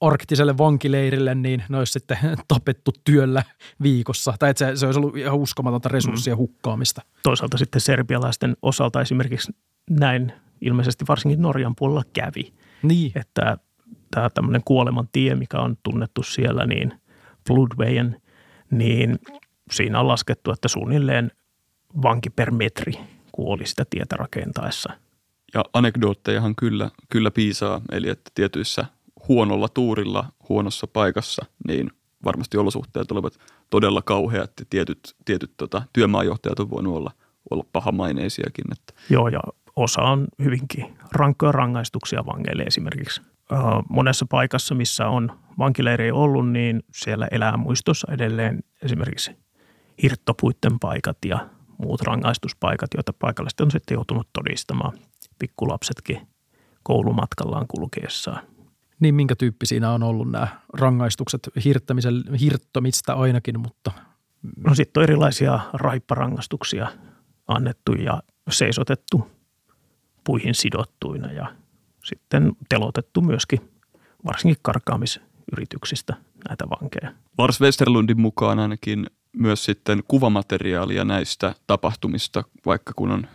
arktiselle 0.00 0.58
vankileirille, 0.58 1.34
niin 1.34 1.64
ne 1.68 1.78
olisi 1.78 1.92
sitten 1.92 2.18
tapettu 2.48 2.90
työllä 3.04 3.42
viikossa. 3.82 4.34
Tai 4.38 4.50
että 4.50 4.66
se, 4.66 4.76
se 4.76 4.86
olisi 4.86 5.00
ollut 5.00 5.16
ihan 5.16 5.38
uskomatonta 5.38 5.88
resurssien 5.88 6.36
mm. 6.36 6.38
hukkaamista. 6.38 7.02
Toisaalta 7.22 7.58
sitten 7.58 7.80
serbialaisten 7.80 8.56
osalta 8.62 9.00
esimerkiksi 9.00 9.52
näin 9.90 10.32
ilmeisesti 10.60 11.04
varsinkin 11.08 11.42
Norjan 11.42 11.74
puolella 11.76 12.02
kävi. 12.12 12.52
Niin. 12.82 13.12
Että 13.14 13.58
tämä 14.10 14.30
tämmöinen 14.30 14.62
kuoleman 14.64 15.08
tie, 15.12 15.34
mikä 15.34 15.58
on 15.58 15.76
tunnettu 15.82 16.22
siellä, 16.22 16.66
niin– 16.66 16.92
Bloodwayen, 17.48 18.20
niin 18.70 19.18
siinä 19.72 20.00
on 20.00 20.08
laskettu, 20.08 20.50
että 20.50 20.68
suunnilleen 20.68 21.30
vanki 22.02 22.30
per 22.30 22.50
metri 22.50 22.92
kuoli 23.32 23.66
sitä 23.66 23.84
tietä 23.90 24.16
rakentaessa. 24.16 24.92
Ja 25.54 25.64
anekdoottejahan 25.72 26.54
kyllä, 26.56 26.90
kyllä 27.08 27.30
piisaa, 27.30 27.80
eli 27.92 28.08
että 28.08 28.30
tietyissä 28.34 28.84
huonolla 29.28 29.68
tuurilla, 29.68 30.24
huonossa 30.48 30.86
paikassa, 30.86 31.46
niin 31.68 31.90
varmasti 32.24 32.56
olosuhteet 32.56 33.12
olivat 33.12 33.38
todella 33.70 34.02
kauheat 34.02 34.52
ja 34.60 34.66
tietyt, 34.70 35.00
tietyt 35.24 35.50
tota, 35.56 35.82
työmaajohtajat 35.92 36.60
on 36.60 36.70
voinut 36.70 36.96
olla, 36.96 37.10
olla 37.50 37.64
pahamaineisiakin. 37.72 38.64
Että. 38.72 39.02
Joo, 39.10 39.28
ja 39.28 39.40
osa 39.76 40.02
on 40.02 40.26
hyvinkin 40.44 40.96
rankkoja 41.12 41.52
rangaistuksia 41.52 42.26
vangeille 42.26 42.62
esimerkiksi– 42.62 43.22
monessa 43.88 44.26
paikassa, 44.30 44.74
missä 44.74 45.08
on 45.08 45.32
vankileiri 45.58 46.10
ollut, 46.10 46.50
niin 46.50 46.82
siellä 46.92 47.28
elää 47.30 47.56
muistossa 47.56 48.12
edelleen 48.12 48.62
esimerkiksi 48.82 49.36
hirttopuitten 50.02 50.78
paikat 50.78 51.18
ja 51.24 51.48
muut 51.78 52.00
rangaistuspaikat, 52.00 52.90
joita 52.94 53.12
paikalliset 53.12 53.60
on 53.60 53.70
sitten 53.70 53.94
joutunut 53.94 54.28
todistamaan 54.32 54.92
pikkulapsetkin 55.38 56.26
koulumatkallaan 56.82 57.66
kulkeessaan. 57.68 58.40
Niin 59.00 59.14
minkä 59.14 59.36
tyyppi 59.36 59.66
siinä 59.66 59.90
on 59.90 60.02
ollut 60.02 60.30
nämä 60.30 60.48
rangaistukset 60.72 61.50
hirttämisen, 61.64 62.22
hirttomista 62.40 63.12
ainakin, 63.12 63.60
mutta... 63.60 63.90
No 64.56 64.74
sitten 64.74 65.00
on 65.00 65.04
erilaisia 65.04 65.60
raipparangaistuksia 65.72 66.88
annettu 67.48 67.92
ja 67.92 68.22
seisotettu 68.50 69.30
puihin 70.24 70.54
sidottuina 70.54 71.32
ja 71.32 71.54
sitten 72.04 72.52
telotettu 72.68 73.20
myöskin 73.20 73.60
varsinkin 74.26 74.56
karkaamisyrityksistä 74.62 76.14
näitä 76.48 76.64
vankeja. 76.70 77.12
Lars 77.38 77.60
Westerlundin 77.60 78.20
mukaan 78.20 78.58
ainakin 78.58 79.06
myös 79.34 79.64
sitten 79.64 80.02
kuvamateriaalia 80.08 81.04
näistä 81.04 81.54
tapahtumista, 81.66 82.44
vaikka 82.66 82.92
kun 82.96 83.10
on 83.10 83.26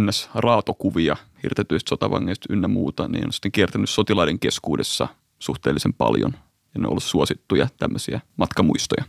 ns. 0.00 0.30
raatokuvia 0.34 1.16
hirtetyistä 1.42 1.88
sotavangeista 1.88 2.52
ynnä 2.52 2.68
muuta, 2.68 3.08
niin 3.08 3.26
on 3.26 3.32
sitten 3.32 3.52
kiertänyt 3.52 3.90
sotilaiden 3.90 4.38
keskuudessa 4.38 5.08
suhteellisen 5.38 5.94
paljon 5.94 6.32
ja 6.74 6.80
ne 6.80 6.86
on 6.86 6.90
ollut 6.90 7.02
suosittuja 7.02 7.68
tämmöisiä 7.78 8.20
matkamuistoja. 8.36 9.04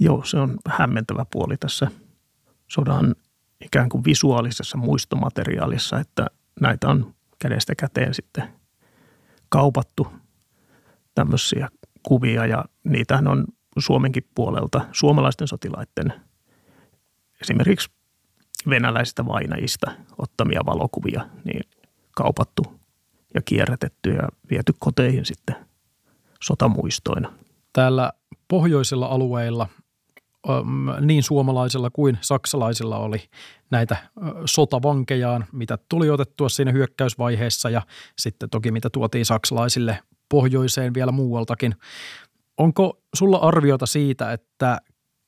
Joo, 0.00 0.24
se 0.24 0.38
on 0.38 0.58
hämmentävä 0.68 1.26
puoli 1.32 1.56
tässä 1.56 1.90
sodan 2.68 3.14
ikään 3.64 3.88
kuin 3.88 4.04
visuaalisessa 4.04 4.78
muistomateriaalissa, 4.78 5.98
että 5.98 6.26
näitä 6.60 6.88
on 6.88 7.14
kädestä 7.38 7.74
käteen 7.74 8.14
sitten 8.14 8.44
kaupattu 9.48 10.08
tämmöisiä 11.14 11.68
kuvia 12.02 12.46
ja 12.46 12.64
niitähän 12.84 13.28
on 13.28 13.44
Suomenkin 13.78 14.28
puolelta 14.34 14.80
suomalaisten 14.92 15.48
sotilaiden 15.48 16.12
esimerkiksi 17.40 17.90
venäläisistä 18.70 19.26
vainajista 19.26 19.92
ottamia 20.18 20.60
valokuvia 20.66 21.28
niin 21.44 21.60
kaupattu 22.16 22.62
ja 23.34 23.42
kierrätetty 23.42 24.10
ja 24.10 24.28
viety 24.50 24.74
koteihin 24.78 25.24
sitten 25.24 25.56
sotamuistoina. 26.42 27.32
Täällä 27.72 28.12
pohjoisilla 28.48 29.06
alueilla 29.06 29.68
niin 31.00 31.22
suomalaisilla 31.22 31.90
kuin 31.90 32.18
saksalaisilla 32.20 32.98
oli 32.98 33.22
näitä 33.70 33.96
sotavankejaan, 34.44 35.44
mitä 35.52 35.78
tuli 35.88 36.10
otettua 36.10 36.48
siinä 36.48 36.72
hyökkäysvaiheessa 36.72 37.70
ja 37.70 37.82
sitten 38.18 38.50
toki 38.50 38.70
mitä 38.70 38.90
tuotiin 38.90 39.26
saksalaisille 39.26 39.98
pohjoiseen 40.28 40.94
vielä 40.94 41.12
muualtakin. 41.12 41.74
Onko 42.58 43.00
sulla 43.14 43.36
arviota 43.36 43.86
siitä, 43.86 44.32
että 44.32 44.78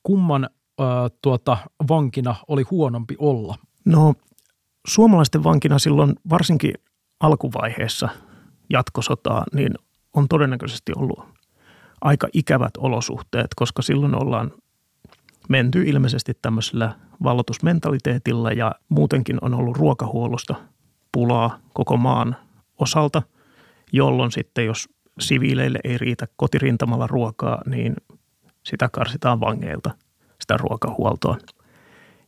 kumman 0.03 0.43
äh, 0.43 0.87
tuota, 1.21 1.57
vankina 1.89 2.35
oli 2.47 2.63
huonompi 2.71 3.15
olla? 3.19 3.55
No 3.85 4.13
suomalaisten 4.87 5.43
vankina 5.43 5.79
silloin 5.79 6.15
varsinkin 6.29 6.73
alkuvaiheessa 7.19 8.09
jatkosotaa, 8.69 9.43
niin 9.53 9.73
on 10.13 10.27
todennäköisesti 10.27 10.91
ollut 10.95 11.19
aika 12.01 12.27
ikävät 12.33 12.73
olosuhteet, 12.77 13.47
koska 13.55 13.81
silloin 13.81 14.23
ollaan 14.23 14.51
menty 15.49 15.83
ilmeisesti 15.83 16.33
tämmöisellä 16.41 16.95
vallotusmentaliteetilla 17.23 18.51
ja 18.51 18.75
muutenkin 18.89 19.37
on 19.41 19.53
ollut 19.53 19.77
ruokahuollosta 19.77 20.55
pulaa 21.11 21.59
koko 21.73 21.97
maan 21.97 22.35
osalta, 22.79 23.21
jolloin 23.91 24.31
sitten 24.31 24.65
jos 24.65 24.89
siviileille 25.19 25.79
ei 25.83 25.97
riitä 25.97 26.27
kotirintamalla 26.35 27.07
ruokaa, 27.07 27.61
niin 27.65 27.95
sitä 28.63 28.89
karsitaan 28.89 29.39
vangeilta, 29.39 29.91
sitä 30.41 30.57
ruokahuoltoa, 30.57 31.37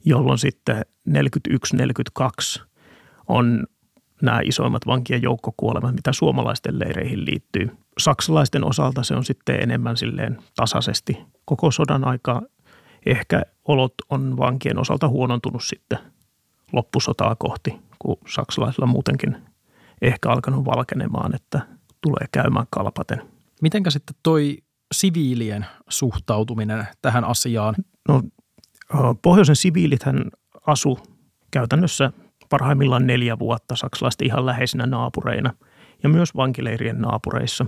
jolloin 0.06 0.38
sitten 0.38 0.86
41-42 1.10 2.64
on 3.28 3.68
nämä 4.22 4.40
isoimmat 4.44 4.88
vankien 4.88 5.22
joukkokuolemat, 5.22 5.96
mitä 5.96 6.14
suomalaisten 6.14 6.80
leireihin 6.80 7.26
liittyy. 7.26 7.70
Saksalaisten 7.98 8.66
osalta 8.66 9.04
se 9.04 9.16
on 9.16 9.26
sitten 9.26 9.64
enemmän 9.64 9.98
silleen 9.98 10.38
tasaisesti 10.56 11.18
koko 11.46 11.72
sodan 11.72 12.08
aikaa. 12.08 12.42
Ehkä 13.06 13.42
olot 13.66 13.94
on 14.10 14.38
vankien 14.38 14.80
osalta 14.80 15.08
huonontunut 15.08 15.64
sitten 15.64 16.00
loppusotaa 16.74 17.36
kohti, 17.36 17.80
kun 18.00 18.18
saksalaisilla 18.28 18.86
muutenkin 18.86 19.38
ehkä 20.02 20.30
alkanut 20.30 20.66
valkenemaan, 20.66 21.36
että 21.36 21.62
tulee 22.02 22.28
käymään 22.32 22.66
kalpaten. 22.70 23.22
Mitenkä 23.62 23.90
sitten 23.90 24.16
toi 24.24 24.58
siviilien 24.94 25.66
suhtautuminen 25.90 26.88
tähän 27.02 27.24
asiaan? 27.24 27.76
No, 28.08 28.24
pohjoisen 29.22 29.56
siviilithän 29.56 30.26
asu 30.68 31.00
käytännössä 31.52 32.12
parhaimmillaan 32.50 33.08
neljä 33.08 33.40
vuotta 33.40 33.76
saksalaisten 33.76 34.28
ihan 34.28 34.46
läheisinä 34.46 34.86
naapureina 34.86 35.54
ja 36.04 36.10
myös 36.10 36.36
vankileirien 36.36 37.02
naapureissa, 37.02 37.66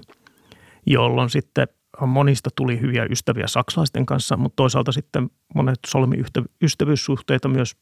jolloin 0.86 1.30
sitten 1.30 1.67
monista 2.08 2.50
tuli 2.56 2.80
hyviä 2.80 3.06
ystäviä 3.10 3.48
saksalaisten 3.48 4.06
kanssa, 4.06 4.38
mutta 4.38 4.56
toisaalta 4.56 4.91
sitten 4.91 5.30
monet 5.56 5.80
solmi 5.88 6.24
ystävyyssuhteita 6.62 7.48
myös 7.48 7.76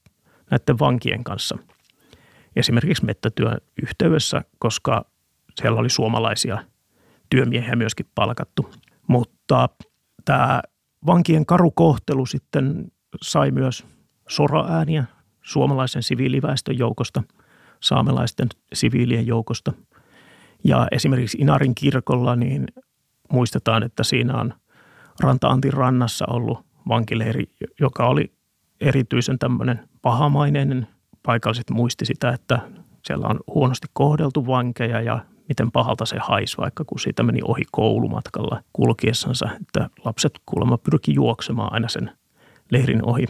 näiden 0.51 0.79
vankien 0.79 1.23
kanssa. 1.23 1.57
Esimerkiksi 2.55 3.05
mettätyön 3.05 3.57
yhteydessä, 3.81 4.41
koska 4.59 5.05
siellä 5.55 5.79
oli 5.79 5.89
suomalaisia 5.89 6.63
työmiehiä 7.29 7.75
myöskin 7.75 8.05
palkattu. 8.15 8.69
Mutta 9.07 9.69
tämä 10.25 10.61
vankien 11.05 11.45
karukohtelu 11.45 12.25
sitten 12.25 12.91
sai 13.21 13.51
myös 13.51 13.85
soraääniä 14.29 15.05
suomalaisen 15.41 16.03
siviiliväestön 16.03 16.77
joukosta, 16.77 17.23
saamelaisten 17.79 18.47
siviilien 18.73 19.27
joukosta. 19.27 19.73
Ja 20.63 20.87
esimerkiksi 20.91 21.37
Inarin 21.37 21.75
kirkolla 21.75 22.35
niin 22.35 22.67
muistetaan, 23.31 23.83
että 23.83 24.03
siinä 24.03 24.37
on 24.37 24.53
Ranta-Antin 25.19 25.73
rannassa 25.73 26.25
ollut 26.29 26.65
vankileiri, 26.87 27.45
joka 27.79 28.07
oli 28.07 28.33
erityisen 28.81 29.39
tämmöinen 29.39 29.89
pahamaineinen. 30.01 30.87
Paikalliset 31.23 31.69
muisti 31.69 32.05
sitä, 32.05 32.29
että 32.29 32.59
siellä 33.05 33.27
on 33.27 33.39
huonosti 33.53 33.87
kohdeltu 33.93 34.47
vankeja 34.47 35.01
ja 35.01 35.19
miten 35.51 35.71
pahalta 35.71 36.05
se 36.05 36.17
haisi, 36.19 36.57
vaikka 36.57 36.83
kun 36.85 36.99
siitä 36.99 37.23
meni 37.23 37.39
ohi 37.43 37.63
koulumatkalla 37.71 38.63
kulkiessansa, 38.73 39.49
että 39.61 39.89
lapset 40.05 40.39
kuulemma 40.45 40.77
pyrki 40.77 41.13
juoksemaan 41.13 41.73
aina 41.73 41.87
sen 41.87 42.11
leirin 42.71 43.05
ohi. 43.05 43.25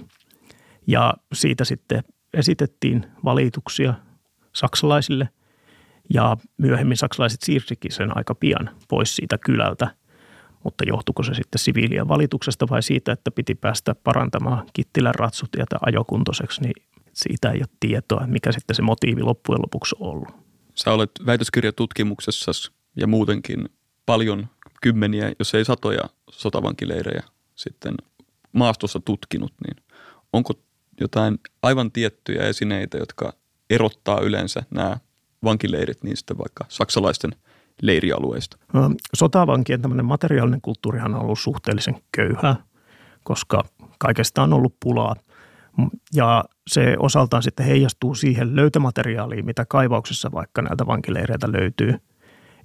Ja 0.87 1.13
siitä 1.33 1.65
sitten 1.65 2.03
esitettiin 2.33 3.05
valituksia 3.25 3.93
saksalaisille 4.55 5.29
ja 6.13 6.37
myöhemmin 6.57 6.97
saksalaiset 6.97 7.41
siirsikin 7.41 7.91
sen 7.91 8.17
aika 8.17 8.35
pian 8.35 8.69
pois 8.87 9.15
siitä 9.15 9.37
kylältä. 9.37 9.87
Mutta 10.63 10.83
johtuiko 10.87 11.23
se 11.23 11.33
sitten 11.33 11.59
siviilien 11.59 12.07
valituksesta 12.07 12.65
vai 12.69 12.83
siitä, 12.83 13.11
että 13.11 13.31
piti 13.31 13.55
päästä 13.55 13.95
parantamaan 13.95 14.65
Kittilän 14.73 15.15
ratsutietä 15.15 15.77
ajokuntoiseksi, 15.85 16.61
niin 16.61 16.73
siitä 17.13 17.51
ei 17.51 17.59
ole 17.59 17.77
tietoa, 17.79 18.27
mikä 18.27 18.51
sitten 18.51 18.75
se 18.75 18.81
motiivi 18.81 19.23
loppujen 19.23 19.61
lopuksi 19.61 19.95
on 19.99 20.09
ollut. 20.09 20.50
Sä 20.75 20.91
olet 20.91 21.11
väitöskirjatutkimuksessa 21.25 22.51
ja 22.95 23.07
muutenkin 23.07 23.69
paljon 24.05 24.47
kymmeniä, 24.81 25.31
jos 25.39 25.55
ei 25.55 25.65
satoja 25.65 26.03
sotavankileirejä 26.31 27.23
sitten 27.55 27.95
maastossa 28.53 28.99
tutkinut, 28.99 29.53
niin 29.67 29.83
onko 30.33 30.53
jotain 31.01 31.39
aivan 31.63 31.91
tiettyjä 31.91 32.43
esineitä, 32.43 32.97
jotka 32.97 33.33
erottaa 33.69 34.19
yleensä 34.19 34.63
nämä 34.69 34.97
vankileirit 35.43 36.03
niistä 36.03 36.37
vaikka 36.37 36.65
saksalaisten 36.69 37.31
leirialueista? 37.81 38.57
Sotavankien 39.13 39.81
tämmöinen 39.81 40.05
materiaalinen 40.05 40.61
kulttuurihan 40.61 41.15
on 41.15 41.21
ollut 41.21 41.39
suhteellisen 41.39 42.01
köyhää, 42.11 42.55
koska 43.23 43.63
kaikesta 43.97 44.43
on 44.43 44.53
ollut 44.53 44.75
pulaa– 44.79 45.15
ja 46.13 46.45
se 46.67 46.95
osaltaan 46.99 47.43
sitten 47.43 47.65
heijastuu 47.65 48.15
siihen 48.15 48.55
löytömateriaaliin, 48.55 49.45
mitä 49.45 49.65
kaivauksessa 49.65 50.31
vaikka 50.31 50.61
näiltä 50.61 50.87
vankileireiltä 50.87 51.51
löytyy. 51.51 51.95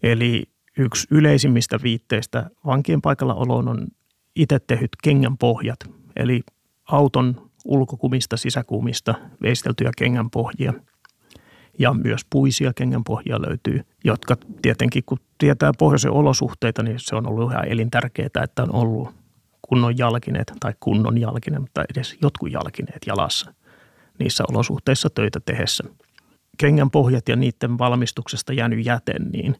Eli 0.03 0.45
yksi 0.79 1.07
yleisimmistä 1.11 1.79
viitteistä 1.83 2.51
vankien 2.67 3.03
paikalla 3.03 3.35
oloon 3.35 3.69
on 3.69 3.87
itse 4.37 4.59
tehdyt 4.59 4.91
kengän 5.03 5.39
pohjat, 5.39 5.79
eli 6.17 6.43
auton 6.85 7.51
ulkokumista, 7.65 8.37
sisäkumista 8.37 9.15
veisteltyjä 9.43 9.91
kengän 9.99 10.31
pohjia. 10.31 10.73
Ja 11.79 11.95
myös 11.95 12.21
puisia 12.31 12.73
kengänpohjia 12.73 13.43
löytyy, 13.43 13.81
jotka 14.05 14.37
tietenkin 14.63 15.03
kun 15.07 15.19
tietää 15.39 15.73
pohjoisen 15.79 16.11
olosuhteita, 16.11 16.83
niin 16.83 16.97
se 16.99 17.17
on 17.17 17.27
ollut 17.27 17.53
ihan 17.53 17.69
elintärkeää, 17.69 18.29
että 18.45 18.63
on 18.63 18.75
ollut 18.75 19.15
kunnon 19.63 19.99
jalkineet 19.99 20.53
tai 20.61 20.75
kunnon 20.81 21.21
jalkinen, 21.21 21.61
mutta 21.61 21.85
edes 21.95 22.17
jotkut 22.23 22.53
jalkineet 22.53 23.03
jalassa 23.07 23.55
niissä 24.19 24.45
olosuhteissa 24.51 25.11
töitä 25.11 25.41
tehdessä. 25.41 25.85
Kengän 26.59 26.91
pohjat 26.91 27.29
ja 27.29 27.37
niiden 27.37 27.79
valmistuksesta 27.79 28.53
jäänyt 28.53 28.87
jäte, 28.87 29.15
niin 29.33 29.57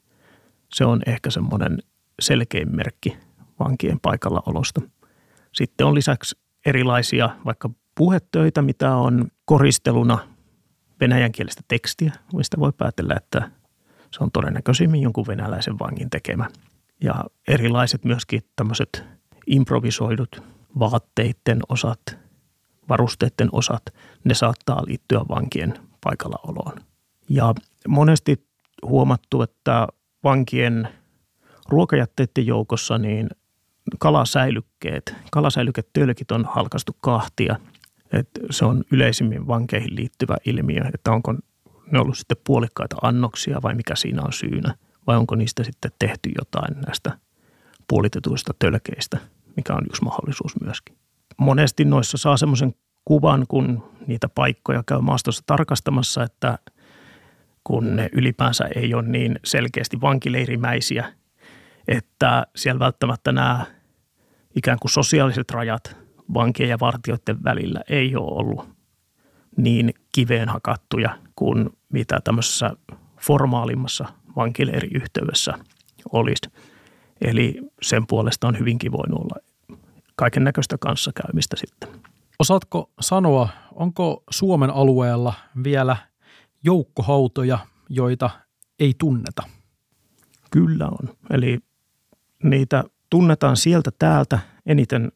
se 0.75 0.85
on 0.85 1.03
ehkä 1.07 1.31
semmoinen 1.31 1.79
selkein 2.21 2.77
merkki 2.77 3.17
vankien 3.61 4.01
paikalla 4.01 4.43
olosta. 4.47 4.81
Sitten 5.53 5.87
on 5.87 5.95
lisäksi 5.95 6.39
erilaisia 6.67 7.31
vaikka 7.45 7.71
puhetöitä, 7.95 8.63
mitä 8.63 8.97
on 8.97 9.29
koristeluna 9.45 10.19
venäjänkielistä 11.01 11.63
tekstiä, 11.69 12.13
mistä 12.35 12.61
voi 12.61 12.73
päätellä, 12.73 13.15
että 13.17 13.51
se 14.11 14.25
on 14.25 14.31
todennäköisimmin 14.33 15.03
jonkun 15.03 15.27
venäläisen 15.27 15.79
vangin 15.79 16.11
tekemä. 16.11 16.49
Ja 17.01 17.25
erilaiset 17.49 18.05
myöskin 18.05 18.43
tämmöiset 18.57 19.05
improvisoidut 19.47 20.43
vaatteiden 20.79 21.61
osat, 21.69 22.01
varusteiden 22.89 23.49
osat, 23.53 23.83
ne 24.25 24.35
saattaa 24.35 24.83
liittyä 24.87 25.21
vankien 25.29 25.75
paikallaoloon. 26.05 26.81
Ja 27.29 27.55
monesti 27.89 28.47
huomattu, 28.83 29.43
että 29.43 29.87
vankien 30.25 30.89
ruokajätteiden 31.69 32.47
joukossa 32.47 32.99
niin 32.99 33.29
kalasäilykkeet, 33.99 35.15
kalasäilyketölkit 35.33 36.31
on 36.31 36.45
halkastu 36.45 36.97
kahtia. 37.01 37.57
Et 38.13 38.29
se 38.51 38.65
on 38.65 38.85
yleisimmin 38.93 39.47
vankeihin 39.47 39.97
liittyvä 39.97 40.37
ilmiö, 40.47 40.83
että 40.95 41.13
onko 41.13 41.35
ne 41.93 41.99
ollut 41.99 42.19
sitten 42.19 42.37
puolikkaita 42.47 42.97
annoksia 43.03 43.63
vai 43.63 43.75
mikä 43.75 43.95
siinä 43.97 44.23
on 44.23 44.33
syynä, 44.33 44.75
vai 45.07 45.17
onko 45.17 45.35
niistä 45.35 45.65
sitten 45.65 45.91
tehty 45.99 46.31
jotain 46.39 46.81
näistä 46.87 47.19
puolitetuista 47.89 48.55
tölkeistä, 48.59 49.19
mikä 49.57 49.75
on 49.75 49.87
yksi 49.87 50.05
mahdollisuus 50.05 50.61
myöskin. 50.61 50.97
Monesti 51.37 51.85
noissa 51.85 52.19
saa 52.19 52.37
semmoisen 52.37 52.75
kuvan, 53.05 53.45
kun 53.49 53.91
niitä 54.07 54.29
paikkoja 54.29 54.83
käy 54.87 55.01
maastossa 55.01 55.43
tarkastamassa, 55.47 56.23
että 56.23 56.59
kun 57.65 57.97
ne 57.97 58.09
ylipäänsä 58.13 58.69
ei 58.75 58.95
ole 58.95 59.09
niin 59.09 59.41
selkeästi 59.45 60.01
vankileirimäisiä, 60.01 61.13
että 61.89 62.47
siellä 62.57 62.79
välttämättä 62.79 63.33
nämä 63.33 63.67
ikään 64.57 64.79
kuin 64.79 64.91
sosiaaliset 64.91 65.51
rajat 65.51 65.97
vankien 66.35 66.69
ja 66.69 66.81
vartijoiden 66.81 67.45
välillä 67.45 67.81
ei 67.89 68.17
ole 68.17 68.39
ollut 68.41 68.69
niin 69.57 69.95
kiveen 70.15 70.49
hakattuja 70.49 71.19
kuin 71.37 71.71
mitä 71.93 72.21
tämmöisessä 72.25 72.71
formaalimmassa 73.21 74.05
vankileiriyhteydessä 74.37 75.55
olisi. 76.13 76.51
Eli 77.21 77.61
sen 77.83 78.07
puolesta 78.07 78.49
on 78.49 78.59
hyvinkin 78.59 78.93
voinut 78.93 79.21
olla 79.21 79.46
kaiken 80.17 80.45
näköistä 80.45 80.79
kanssakäymistä 80.79 81.57
sitten. 81.57 81.89
Osaatko 82.39 82.91
sanoa, 83.01 83.49
onko 83.73 84.23
Suomen 84.31 84.71
alueella 84.71 85.35
vielä 85.65 85.97
joukkohautoja, 86.65 87.59
joita 87.89 88.31
ei 88.81 88.95
tunneta? 88.99 89.43
Kyllä 90.51 90.87
on. 90.87 91.17
Eli 91.31 91.59
niitä 92.43 92.85
tunnetaan 93.11 93.57
sieltä 93.57 93.91
täältä. 93.99 94.39
Eniten 94.67 95.13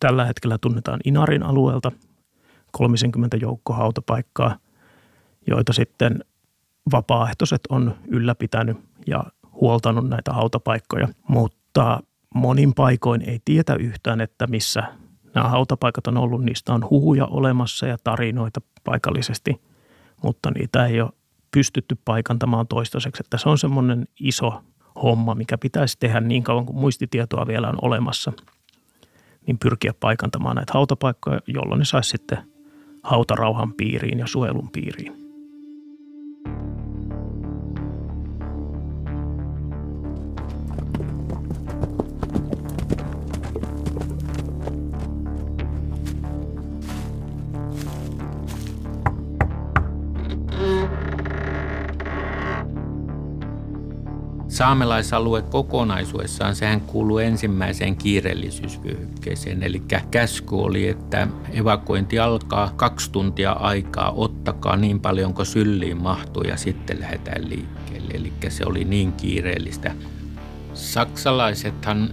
tällä 0.00 0.24
hetkellä 0.24 0.58
tunnetaan 0.58 1.00
Inarin 1.04 1.42
alueelta 1.42 1.92
30 2.72 3.36
joukkohautapaikkaa, 3.36 4.56
joita 5.46 5.72
sitten 5.72 6.24
vapaaehtoiset 6.92 7.60
on 7.68 7.94
ylläpitänyt 8.08 8.76
ja 9.06 9.24
huoltanut 9.52 10.08
näitä 10.08 10.32
hautapaikkoja. 10.32 11.08
Mutta 11.28 12.00
monin 12.34 12.74
paikoin 12.74 13.22
ei 13.22 13.40
tietä 13.44 13.74
yhtään, 13.74 14.20
että 14.20 14.46
missä 14.46 14.82
nämä 15.34 15.48
hautapaikat 15.48 16.06
on 16.06 16.16
ollut. 16.16 16.44
Niistä 16.44 16.72
on 16.74 16.90
huhuja 16.90 17.26
olemassa 17.26 17.86
ja 17.86 17.96
tarinoita 18.04 18.60
paikallisesti, 18.84 19.62
mutta 20.22 20.50
niitä 20.50 20.86
ei 20.86 21.00
ole 21.00 21.10
pystytty 21.50 21.96
paikantamaan 22.04 22.66
toistaiseksi. 22.66 23.22
Että 23.26 23.38
se 23.38 23.48
on 23.48 23.58
semmoinen 23.58 24.08
iso 24.20 24.62
homma, 25.02 25.34
mikä 25.34 25.58
pitäisi 25.58 25.96
tehdä 25.98 26.20
niin 26.20 26.42
kauan 26.42 26.66
kuin 26.66 26.76
muistitietoa 26.76 27.46
vielä 27.46 27.68
on 27.68 27.78
olemassa, 27.82 28.32
niin 29.46 29.58
pyrkiä 29.58 29.94
paikantamaan 30.00 30.56
näitä 30.56 30.72
hautapaikkoja, 30.74 31.40
jolloin 31.46 31.78
ne 31.78 31.84
saisi 31.84 32.10
sitten 32.10 32.38
hautarauhan 33.02 33.74
piiriin 33.74 34.18
ja 34.18 34.26
suojelun 34.26 34.70
piiriin. 34.72 35.21
Saamelaisalue 54.62 55.42
kokonaisuudessaan, 55.42 56.54
sehän 56.54 56.80
kuuluu 56.80 57.18
ensimmäiseen 57.18 57.96
kiireellisyysvyöhykkeeseen. 57.96 59.62
Eli 59.62 59.82
käsky 60.10 60.54
oli, 60.54 60.88
että 60.88 61.28
evakuointi 61.52 62.18
alkaa 62.18 62.72
kaksi 62.76 63.12
tuntia 63.12 63.52
aikaa, 63.52 64.12
ottakaa 64.16 64.76
niin 64.76 65.00
paljon 65.00 65.34
kuin 65.34 65.46
sylliin 65.46 66.02
mahtuu 66.02 66.42
ja 66.42 66.56
sitten 66.56 67.00
lähdetään 67.00 67.48
liikkeelle. 67.48 68.14
Eli 68.14 68.32
se 68.48 68.64
oli 68.66 68.84
niin 68.84 69.12
kiireellistä. 69.12 69.94
Saksalaisethan 70.74 72.10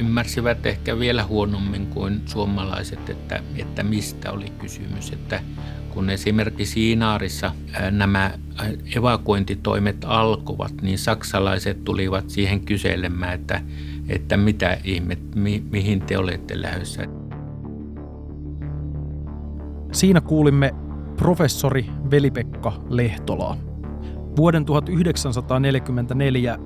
ymmärsivät 0.00 0.66
ehkä 0.66 0.98
vielä 0.98 1.24
huonommin 1.24 1.86
kuin 1.86 2.22
suomalaiset, 2.26 3.10
että, 3.10 3.42
että 3.56 3.82
mistä 3.82 4.32
oli 4.32 4.50
kysymys. 4.58 5.12
Että 5.12 5.40
kun 5.90 6.10
esimerkiksi 6.10 6.72
Siinaarissa 6.72 7.52
nämä 7.90 8.30
evakuointitoimet 8.96 9.96
alkoivat, 10.04 10.72
niin 10.82 10.98
saksalaiset 10.98 11.84
tulivat 11.84 12.30
siihen 12.30 12.60
kyselemään, 12.60 13.34
että, 13.34 13.60
että 14.08 14.36
mitä 14.36 14.78
ihme, 14.84 15.18
mi, 15.34 15.62
mihin 15.70 16.00
te 16.00 16.18
olette 16.18 16.62
lähdössä. 16.62 17.06
Siinä 19.92 20.20
kuulimme 20.20 20.74
professori 21.16 21.86
Velipekka 22.10 22.72
Lehtolaa. 22.88 23.56
Vuoden 24.36 24.64
1944 24.64 26.58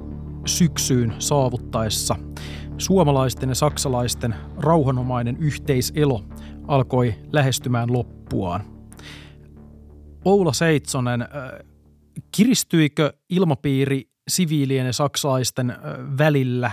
syksyyn 0.44 1.14
saavuttaessa 1.18 2.16
suomalaisten 2.78 3.48
ja 3.48 3.54
saksalaisten 3.54 4.34
rauhanomainen 4.56 5.36
yhteiselo 5.36 6.24
alkoi 6.68 7.14
lähestymään 7.32 7.92
loppuaan. 7.92 8.64
Oula 10.24 10.52
Seitsonen, 10.52 11.28
kiristyikö 12.36 13.12
ilmapiiri 13.28 14.08
siviilien 14.28 14.86
ja 14.86 14.92
saksalaisten 14.92 15.76
välillä 16.18 16.70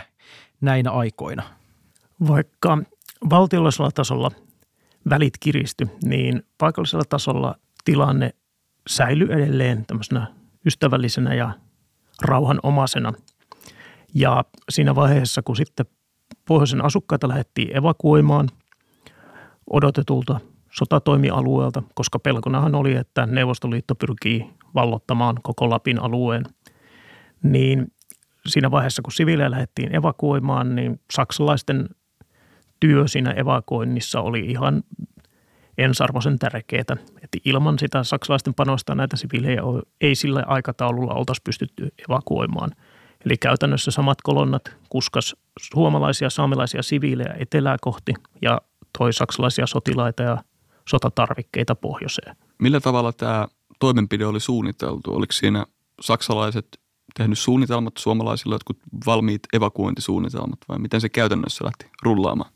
näinä 0.62 0.92
aikoina? 0.92 1.44
Vaikka 2.28 2.78
valtiollisella 3.30 3.92
tasolla 3.92 4.32
välit 5.10 5.34
kiristy, 5.40 5.88
niin 6.04 6.44
paikallisella 6.58 7.06
tasolla 7.10 7.56
tilanne 7.86 8.34
säilyy 8.90 9.34
edelleen 9.34 9.86
tämmöisenä 9.86 10.28
ystävällisenä 10.66 11.34
ja 11.34 11.54
rauhanomaisena. 12.22 13.14
Ja 14.16 14.46
siinä 14.70 14.96
vaiheessa, 14.96 15.42
kun 15.42 15.56
sitten 15.56 15.86
pohjoisen 16.48 16.86
asukkaita 16.86 17.28
lähdettiin 17.28 17.78
evakuoimaan 17.78 18.50
odotetulta 19.70 20.40
sotatoimialueelta, 20.72 21.84
koska 21.94 22.20
pelkonahan 22.20 22.76
oli, 22.76 22.96
että 22.96 23.26
Neuvostoliitto 23.26 23.96
pyrkii 23.96 24.50
vallottamaan 24.76 25.36
koko 25.44 25.70
Lapin 25.70 26.00
alueen, 26.00 26.44
niin 27.44 27.92
siinä 28.48 28.72
vaiheessa, 28.72 29.02
kun 29.02 29.12
siviilejä 29.12 29.52
lähdettiin 29.52 29.96
evakuoimaan, 29.96 30.76
niin 30.76 31.00
saksalaisten 31.14 31.90
työ 32.80 33.08
siinä 33.08 33.32
evakuoinnissa 33.32 34.22
oli 34.22 34.40
ihan 34.40 34.84
ensarvoisen 35.78 36.40
tärkeää. 36.40 36.98
Että 37.22 37.38
ilman 37.46 37.80
sitä 37.80 38.04
saksalaisten 38.04 38.54
panosta 38.54 38.96
näitä 38.96 39.18
siviilejä 39.18 39.62
ei 40.02 40.16
sillä 40.16 40.44
aikataululla 40.48 41.14
oltaisi 41.14 41.42
pystytty 41.44 41.90
evakuoimaan. 42.10 42.72
Eli 43.26 43.38
käytännössä 43.38 43.92
samat 43.92 44.22
kolonnat 44.22 44.62
kuskas 44.90 45.36
suomalaisia 45.60 46.30
saamelaisia 46.30 46.84
siviilejä 46.84 47.36
etelää 47.40 47.78
kohti 47.82 48.14
ja 48.42 48.62
toi 48.98 49.14
saksalaisia 49.14 49.68
sotilaita 49.68 50.24
ja 50.24 50.38
sotatarvikkeita 50.90 51.76
pohjoiseen. 51.76 52.36
Millä 52.60 52.80
tavalla 52.80 53.14
tämä 53.14 53.48
toimenpide 53.80 54.26
oli 54.26 54.40
suunniteltu? 54.40 55.16
Oliko 55.16 55.32
siinä 55.32 55.66
saksalaiset 56.02 56.68
tehnyt 57.18 57.40
suunnitelmat 57.40 57.94
suomalaisille, 57.98 58.56
jotkut 58.56 58.78
valmiit 59.06 59.42
evakuointisuunnitelmat 59.54 60.60
vai 60.70 60.80
miten 60.80 61.02
se 61.02 61.10
käytännössä 61.10 61.66
lähti 61.66 61.86
rullaamaan? 62.04 62.52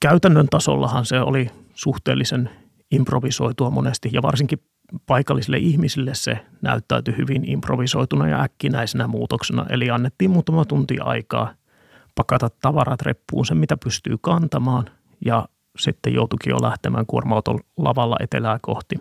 Käytännön 0.00 0.46
tasollahan 0.50 1.06
se 1.06 1.20
oli 1.20 1.50
suhteellisen 1.74 2.50
improvisoitua 2.90 3.70
monesti 3.70 4.08
ja 4.12 4.22
varsinkin 4.22 4.58
paikallisille 5.06 5.58
ihmisille 5.58 6.14
se 6.14 6.38
näyttäytyi 6.62 7.16
hyvin 7.16 7.50
improvisoituna 7.50 8.28
ja 8.28 8.42
äkkinäisenä 8.42 9.06
muutoksena. 9.06 9.66
Eli 9.70 9.90
annettiin 9.90 10.30
muutama 10.30 10.64
tunti 10.64 10.98
aikaa 11.00 11.54
pakata 12.14 12.48
tavarat 12.62 13.02
reppuun 13.02 13.46
sen, 13.46 13.56
mitä 13.56 13.76
pystyy 13.84 14.16
kantamaan 14.20 14.84
ja 15.24 15.48
sitten 15.78 16.14
joutuikin 16.14 16.50
jo 16.50 16.62
lähtemään 16.62 17.06
kuorma 17.06 17.42
lavalla 17.76 18.16
etelää 18.20 18.58
kohti. 18.62 18.96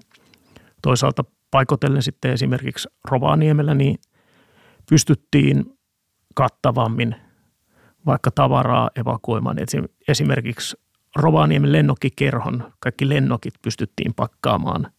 Toisaalta 0.82 1.24
paikotellen 1.52 2.04
sitten 2.04 2.32
esimerkiksi 2.32 2.90
Rovaniemellä 3.12 3.74
niin 3.74 3.98
pystyttiin 4.90 5.78
kattavammin 6.36 7.16
vaikka 8.06 8.32
tavaraa 8.32 8.90
evakuoimaan. 8.96 9.58
Esimerkiksi 10.08 10.78
Rovaniemen 11.16 11.72
lennokkikerhon 11.72 12.74
kaikki 12.80 13.10
lennokit 13.10 13.54
pystyttiin 13.62 14.14
pakkaamaan 14.14 14.92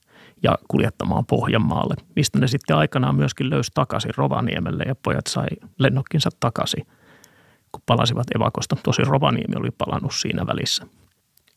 kuljettamaan 0.69 1.27
Pohjanmaalle, 1.27 1.95
mistä 2.17 2.39
ne 2.39 2.49
sitten 2.49 2.77
aikanaan 2.77 3.15
myöskin 3.15 3.51
löysi 3.51 3.71
takaisin 3.75 4.15
Rovaniemelle 4.17 4.85
ja 4.87 4.95
pojat 4.95 5.27
sai 5.27 5.47
lennokkinsa 5.79 6.31
takaisin, 6.41 6.87
kun 7.73 7.83
palasivat 7.87 8.27
evakosta. 8.37 8.77
Tosi 8.83 9.03
Rovaniemi 9.03 9.57
oli 9.57 9.71
palannut 9.71 10.15
siinä 10.15 10.47
välissä 10.47 10.87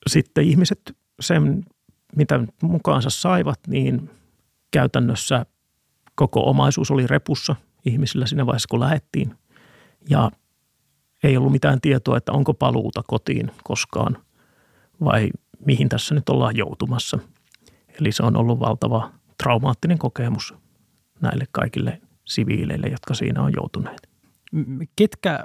sitten 0.07 0.43
ihmiset 0.43 0.97
sen, 1.19 1.65
mitä 2.15 2.39
mukaansa 2.61 3.09
saivat, 3.09 3.59
niin 3.67 4.09
käytännössä 4.71 5.45
koko 6.15 6.49
omaisuus 6.49 6.91
oli 6.91 7.07
repussa 7.07 7.55
ihmisillä 7.85 8.25
siinä 8.25 8.45
vaiheessa, 8.45 8.67
kun 8.69 8.79
lähettiin. 8.79 9.35
Ja 10.09 10.31
ei 11.23 11.37
ollut 11.37 11.51
mitään 11.51 11.81
tietoa, 11.81 12.17
että 12.17 12.31
onko 12.31 12.53
paluuta 12.53 13.01
kotiin 13.07 13.51
koskaan 13.63 14.17
vai 15.03 15.29
mihin 15.65 15.89
tässä 15.89 16.15
nyt 16.15 16.29
ollaan 16.29 16.57
joutumassa. 16.57 17.19
Eli 18.01 18.11
se 18.11 18.23
on 18.23 18.37
ollut 18.37 18.59
valtava 18.59 19.11
traumaattinen 19.43 19.97
kokemus 19.97 20.53
näille 21.21 21.45
kaikille 21.51 22.01
siviileille, 22.25 22.87
jotka 22.87 23.13
siinä 23.13 23.41
on 23.41 23.53
joutuneet. 23.55 24.09
Ketkä 24.95 25.43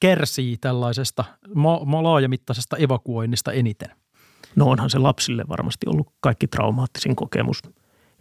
kärsii 0.00 0.56
tällaisesta 0.56 1.24
ma- 1.54 2.02
laajamittaisesta 2.02 2.76
evakuoinnista 2.76 3.52
eniten? 3.52 3.90
No 4.56 4.66
onhan 4.66 4.90
se 4.90 4.98
lapsille 4.98 5.44
varmasti 5.48 5.86
ollut 5.88 6.12
kaikki 6.20 6.46
traumaattisin 6.46 7.16
kokemus. 7.16 7.62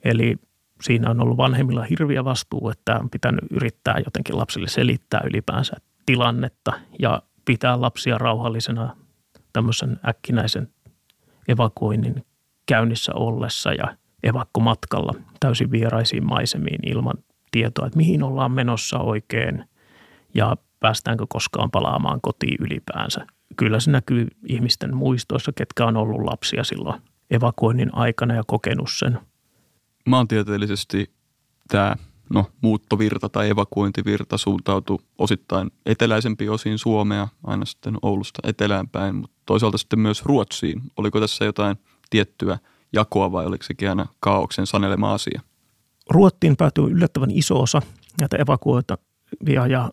Eli 0.03 0.38
siinä 0.81 1.09
on 1.09 1.21
ollut 1.21 1.38
vanhemmilla 1.38 1.84
hirviä 1.84 2.25
vastuu, 2.25 2.69
että 2.69 2.99
on 2.99 3.09
pitänyt 3.09 3.43
yrittää 3.51 3.95
jotenkin 4.05 4.38
lapsille 4.38 4.67
selittää 4.67 5.21
ylipäänsä 5.25 5.75
tilannetta 6.05 6.73
ja 6.99 7.21
pitää 7.45 7.81
lapsia 7.81 8.17
rauhallisena 8.17 8.95
tämmöisen 9.53 9.99
äkkinäisen 10.07 10.67
evakuoinnin 11.47 12.25
käynnissä 12.66 13.11
ollessa 13.16 13.74
ja 13.74 13.97
evakkomatkalla 14.24 15.14
täysin 15.39 15.72
vieraisiin 15.72 16.26
maisemiin 16.26 16.89
ilman 16.89 17.16
tietoa, 17.51 17.86
että 17.86 17.97
mihin 17.97 18.24
ollaan 18.24 18.51
menossa 18.51 18.99
oikein 18.99 19.66
ja 20.34 20.57
päästäänkö 20.80 21.26
koskaan 21.30 21.72
palaamaan 21.72 22.22
kotiin 22.22 22.57
ylipäänsä. 22.59 23.26
Kyllä 23.57 23.80
se 23.80 23.91
näkyy 23.91 24.28
ihmisten 24.47 24.95
muistoissa, 24.95 25.51
ketkä 25.55 25.86
on 25.86 25.97
ollut 25.97 26.22
lapsia 26.22 26.64
silloin 26.64 27.01
evakuoinnin 27.32 27.95
aikana 27.95 28.34
ja 28.34 28.43
kokenut 28.47 28.89
sen. 28.91 29.20
Maantieteellisesti 30.05 31.11
tämä 31.68 31.95
no, 32.34 32.45
muuttovirta 32.61 33.30
tai 33.30 33.49
evakuointivirta 33.49 34.38
suuntautui 34.38 34.97
osittain 35.18 35.72
eteläisempiin 35.86 36.51
osiin 36.51 36.78
Suomea, 36.78 37.28
aina 37.43 37.66
sitten 37.66 37.97
Oulusta 38.01 38.39
eteläänpäin, 38.49 39.16
mutta 39.16 39.38
toisaalta 39.45 39.78
sitten 39.78 39.99
myös 39.99 40.26
Ruotsiin. 40.26 40.82
Oliko 40.97 41.20
tässä 41.20 41.45
jotain 41.45 41.78
tiettyä 42.14 42.57
jakoa 42.93 43.32
vai 43.32 43.45
oliko 43.45 43.64
sekin 43.64 43.89
aina 43.89 44.05
kaauksen 44.20 44.68
sanelema 44.68 45.14
asia? 45.14 45.41
Ruottiin 46.09 46.57
päätyi 46.57 46.91
yllättävän 46.91 47.32
iso 47.32 47.61
osa 47.61 47.82
näitä 48.22 48.38
evakuoitavia 48.38 49.68
ja 49.68 49.91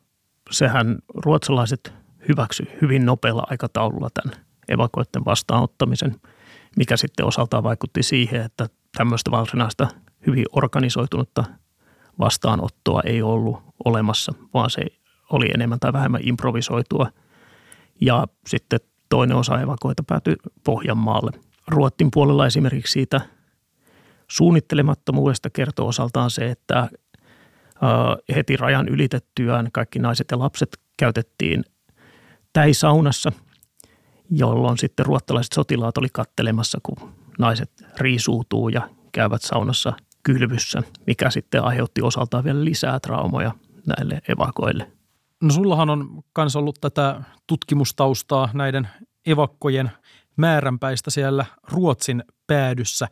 sehän 0.50 0.98
ruotsalaiset 1.14 1.92
hyväksy 2.28 2.66
hyvin 2.82 3.06
nopealla 3.06 3.46
aikataululla 3.50 4.08
tämän 4.14 4.44
evakuoitten 4.68 5.24
vastaanottamisen, 5.24 6.16
mikä 6.76 6.96
sitten 6.96 7.26
osaltaan 7.26 7.62
vaikutti 7.62 8.02
siihen, 8.02 8.42
että 8.42 8.68
tämmöistä 8.96 9.30
varsinaista 9.30 9.88
hyvin 10.26 10.46
organisoitunutta 10.52 11.44
vastaanottoa 12.18 13.00
ei 13.04 13.22
ollut 13.22 13.62
olemassa, 13.84 14.32
vaan 14.54 14.70
se 14.70 14.82
oli 15.30 15.50
enemmän 15.54 15.80
tai 15.80 15.92
vähemmän 15.92 16.20
improvisoitua. 16.24 17.10
Ja 18.00 18.26
sitten 18.46 18.80
toinen 19.08 19.36
osa 19.36 19.60
evakoita 19.60 20.02
päätyi 20.06 20.36
Pohjanmaalle. 20.64 21.49
Ruottin 21.70 22.10
puolella 22.10 22.46
esimerkiksi 22.46 22.92
siitä 22.92 23.20
suunnittelemattomuudesta 24.30 25.50
kertoo 25.50 25.88
osaltaan 25.88 26.30
se, 26.30 26.50
että 26.50 26.88
heti 28.34 28.56
rajan 28.56 28.88
ylitettyään 28.88 29.68
kaikki 29.72 29.98
naiset 29.98 30.26
ja 30.30 30.38
lapset 30.38 30.80
käytettiin 30.96 31.64
täisaunassa, 32.52 33.32
jolloin 34.30 34.78
sitten 34.78 35.06
ruottalaiset 35.06 35.52
sotilaat 35.52 35.98
oli 35.98 36.08
kattelemassa, 36.12 36.78
kun 36.82 37.12
naiset 37.38 37.70
riisuutuu 37.98 38.68
ja 38.68 38.88
käyvät 39.12 39.42
saunassa 39.42 39.92
kylvyssä, 40.22 40.82
mikä 41.06 41.30
sitten 41.30 41.62
aiheutti 41.64 42.02
osaltaan 42.02 42.44
vielä 42.44 42.64
lisää 42.64 43.00
traumoja 43.00 43.52
näille 43.86 44.20
evakoille. 44.28 44.90
No 45.42 45.50
sullahan 45.50 45.90
on 45.90 46.22
myös 46.38 46.56
ollut 46.56 46.78
tätä 46.80 47.22
tutkimustaustaa 47.46 48.48
näiden 48.54 48.88
evakkojen 49.26 49.90
määränpäistä 50.40 51.10
siellä 51.10 51.46
Ruotsin 51.72 52.24
päädyssä. 52.46 53.08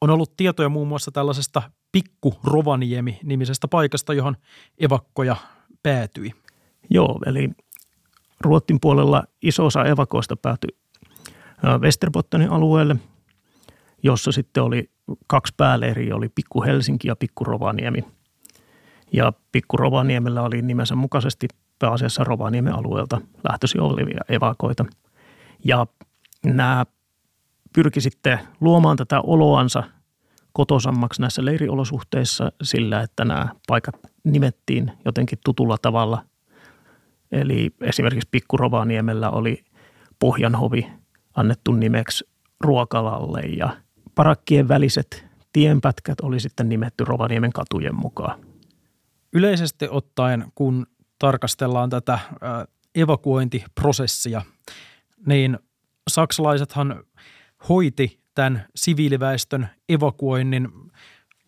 On 0.00 0.10
ollut 0.10 0.36
tietoja 0.36 0.68
muun 0.68 0.88
muassa 0.88 1.10
tällaisesta 1.10 1.62
Pikku 1.92 2.34
Rovaniemi-nimisestä 2.44 3.68
paikasta, 3.68 4.14
johon 4.14 4.36
evakkoja 4.78 5.36
päätyi. 5.82 6.32
Joo, 6.90 7.18
eli 7.26 7.50
Ruotsin 8.40 8.80
puolella 8.80 9.24
iso 9.42 9.66
osa 9.66 9.84
evakoista 9.84 10.36
päätyi 10.36 10.70
Westerbottenin 11.78 12.50
alueelle, 12.50 12.96
jossa 14.02 14.32
sitten 14.32 14.62
oli 14.62 14.90
kaksi 15.26 15.54
pääleiriä, 15.56 16.16
oli 16.16 16.28
Pikku 16.28 16.62
Helsinki 16.62 17.08
ja 17.08 17.16
Pikku 17.16 17.44
Rovaniemi. 17.44 18.04
Ja 19.12 19.32
Pikku 19.52 19.76
Rovaniemellä 19.76 20.42
oli 20.42 20.62
nimensä 20.62 20.94
mukaisesti 20.94 21.48
pääasiassa 21.78 22.24
Rovaniemen 22.24 22.74
alueelta 22.74 23.20
lähtöisin 23.50 23.80
olevia 23.80 24.20
evakoita. 24.28 24.84
Ja 25.64 25.86
nämä 26.46 26.86
pyrki 27.74 28.00
sitten 28.00 28.38
luomaan 28.60 28.96
tätä 28.96 29.20
oloansa 29.20 29.82
kotosammaksi 30.52 31.20
näissä 31.20 31.44
leiriolosuhteissa 31.44 32.52
sillä, 32.62 33.00
että 33.00 33.24
nämä 33.24 33.48
paikat 33.66 33.94
nimettiin 34.24 34.92
jotenkin 35.04 35.38
tutulla 35.44 35.76
tavalla. 35.82 36.24
Eli 37.32 37.70
esimerkiksi 37.80 38.28
Pikku 38.30 38.56
Rovaniemellä 38.56 39.30
oli 39.30 39.64
Pohjanhovi 40.18 40.92
annettu 41.36 41.72
nimeksi 41.72 42.24
ruokalalle 42.60 43.40
ja 43.40 43.76
parakkien 44.14 44.68
väliset 44.68 45.26
tienpätkät 45.52 46.20
oli 46.20 46.40
sitten 46.40 46.68
nimetty 46.68 47.04
Rovaniemen 47.04 47.52
katujen 47.52 47.94
mukaan. 47.94 48.40
Yleisesti 49.32 49.88
ottaen, 49.90 50.44
kun 50.54 50.86
tarkastellaan 51.18 51.90
tätä 51.90 52.18
evakuointiprosessia, 52.94 54.42
niin 55.26 55.58
saksalaisethan 56.10 57.04
hoiti 57.68 58.20
tämän 58.34 58.66
siviiliväestön 58.76 59.68
evakuoinnin 59.88 60.68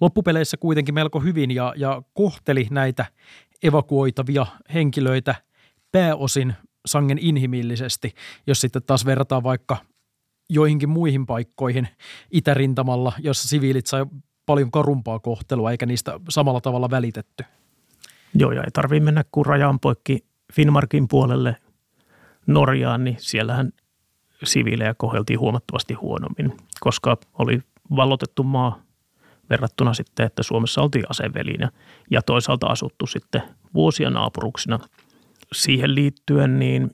loppupeleissä 0.01 0.57
kuitenkin 0.57 0.95
melko 0.95 1.21
hyvin 1.21 1.51
ja, 1.51 1.75
ja 1.77 2.03
kohteli 2.15 2.67
näitä 2.71 3.07
evakuoitavia 3.63 4.47
henkilöitä 4.75 5.35
pääosin 5.93 6.55
sangen 6.87 7.19
inhimillisesti, 7.19 8.15
jos 8.47 8.61
sitten 8.61 8.83
taas 8.83 9.07
verrataan 9.07 9.43
vaikka 9.43 9.77
joihinkin 10.51 10.89
muihin 10.89 11.27
paikkoihin 11.27 11.89
itärintamalla, 12.31 13.13
jossa 13.19 13.49
siviilit 13.49 13.87
sai 13.87 14.07
paljon 14.47 14.71
karumpaa 14.71 15.19
kohtelua 15.19 15.71
eikä 15.71 15.87
niistä 15.87 16.21
samalla 16.29 16.61
tavalla 16.61 16.91
välitetty. 16.91 17.45
Joo, 18.35 18.53
ja 18.53 18.63
ei 18.63 18.71
tarvitse 18.71 19.05
mennä 19.05 19.25
kuin 19.33 19.47
rajan 19.47 19.81
poikki 19.81 20.25
Finnmarkin 20.53 21.09
puolelle 21.09 21.57
Norjaan, 22.47 23.05
niin 23.05 23.17
siellähän 23.21 23.73
siviilejä 24.45 24.95
kohdeltiin 24.95 25.41
huomattavasti 25.41 25.95
huonommin, 25.95 26.57
koska 26.81 27.17
oli 27.39 27.63
vallotettu 27.97 28.43
maa 28.43 28.83
verrattuna 29.51 29.95
sitten, 29.95 30.27
että 30.27 30.43
Suomessa 30.43 30.83
oltiin 30.83 31.05
asevelinä 31.09 31.71
ja 32.11 32.23
toisaalta 32.23 32.67
asuttu 32.67 33.07
sitten 33.07 33.43
vuosia 33.75 34.11
naapuruksina. 34.11 34.79
Siihen 35.53 35.95
liittyen 35.95 36.59
niin 36.59 36.91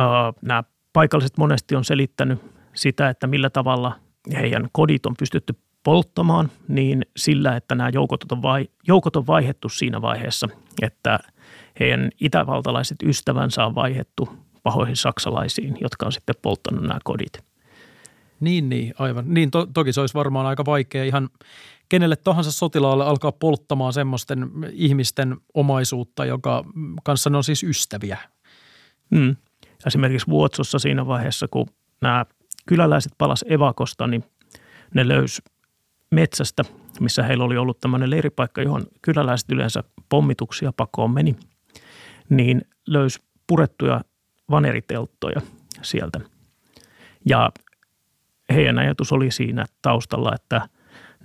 äh, 0.00 0.34
nämä 0.42 0.64
paikalliset 0.92 1.38
monesti 1.38 1.76
on 1.76 1.84
selittänyt 1.84 2.38
sitä, 2.74 3.08
että 3.08 3.26
millä 3.26 3.50
tavalla 3.50 3.92
heidän 4.32 4.68
kodit 4.72 5.06
on 5.06 5.14
pystytty 5.18 5.54
polttamaan, 5.82 6.50
niin 6.68 7.06
sillä, 7.16 7.56
että 7.56 7.74
nämä 7.74 7.90
joukot 7.92 8.32
on, 8.32 8.42
vai, 8.42 8.68
joukot 8.86 9.16
on 9.16 9.26
vaihettu 9.26 9.68
siinä 9.68 10.02
vaiheessa, 10.02 10.48
että 10.82 11.18
heidän 11.80 12.10
itävaltalaiset 12.20 12.96
ystävänsä 13.02 13.66
on 13.66 13.74
vaihettu 13.74 14.28
pahoihin 14.62 14.96
saksalaisiin, 14.96 15.76
jotka 15.80 16.06
on 16.06 16.12
sitten 16.12 16.34
polttanut 16.42 16.82
nämä 16.82 16.98
kodit. 17.04 17.44
Niin, 18.40 18.68
niin, 18.68 18.94
aivan. 18.98 19.24
Niin 19.34 19.50
to, 19.50 19.66
toki 19.66 19.92
se 19.92 20.00
olisi 20.00 20.14
varmaan 20.14 20.46
aika 20.46 20.64
vaikea 20.64 21.04
ihan 21.04 21.28
kenelle 21.88 22.16
tahansa 22.16 22.52
sotilaalle 22.52 23.04
alkaa 23.04 23.32
polttamaan 23.32 23.92
semmoisten 23.92 24.50
ihmisten 24.72 25.36
omaisuutta, 25.54 26.24
joka 26.24 26.64
kanssa 27.04 27.30
ne 27.30 27.36
on 27.36 27.44
siis 27.44 27.62
ystäviä. 27.62 28.18
Mm. 29.10 29.36
Esimerkiksi 29.86 30.26
Vuotsossa 30.26 30.78
siinä 30.78 31.06
vaiheessa, 31.06 31.48
kun 31.48 31.66
nämä 32.00 32.26
kyläläiset 32.66 33.12
palas 33.18 33.44
evakosta, 33.48 34.06
niin 34.06 34.24
ne 34.94 35.08
löys 35.08 35.42
metsästä, 36.10 36.64
missä 37.00 37.22
heillä 37.22 37.44
oli 37.44 37.56
ollut 37.56 37.80
tämmöinen 37.80 38.10
leiripaikka, 38.10 38.62
johon 38.62 38.86
kyläläiset 39.02 39.50
yleensä 39.52 39.84
pommituksia 40.08 40.72
pakoon 40.72 41.10
meni, 41.10 41.36
niin 42.28 42.62
löys 42.86 43.20
purettuja 43.46 44.00
vaneritelttoja 44.50 45.40
sieltä. 45.82 46.20
Ja 47.26 47.50
heidän 48.54 48.78
ajatus 48.78 49.12
oli 49.12 49.30
siinä 49.30 49.64
taustalla, 49.82 50.34
että 50.34 50.68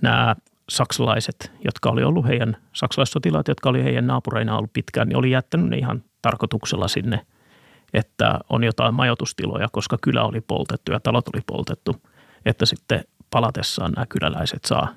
nämä 0.00 0.36
saksalaiset, 0.68 1.52
jotka 1.64 1.90
oli 1.90 2.02
ollut 2.02 2.26
heidän, 2.26 2.56
saksalaissotilaat, 2.72 3.48
jotka 3.48 3.68
oli 3.68 3.84
heidän 3.84 4.06
naapureina 4.06 4.58
ollut 4.58 4.72
pitkään, 4.72 5.08
niin 5.08 5.16
oli 5.16 5.30
jättänyt 5.30 5.68
ne 5.68 5.76
ihan 5.76 6.04
tarkoituksella 6.22 6.88
sinne, 6.88 7.26
että 7.94 8.38
on 8.50 8.64
jotain 8.64 8.94
majoitustiloja, 8.94 9.68
koska 9.72 9.98
kylä 10.02 10.24
oli 10.24 10.40
poltettu 10.40 10.92
ja 10.92 11.00
talot 11.00 11.28
oli 11.28 11.42
poltettu, 11.46 12.02
että 12.46 12.66
sitten 12.66 13.04
palatessaan 13.30 13.92
nämä 13.92 14.06
kyläläiset 14.06 14.64
saa 14.64 14.88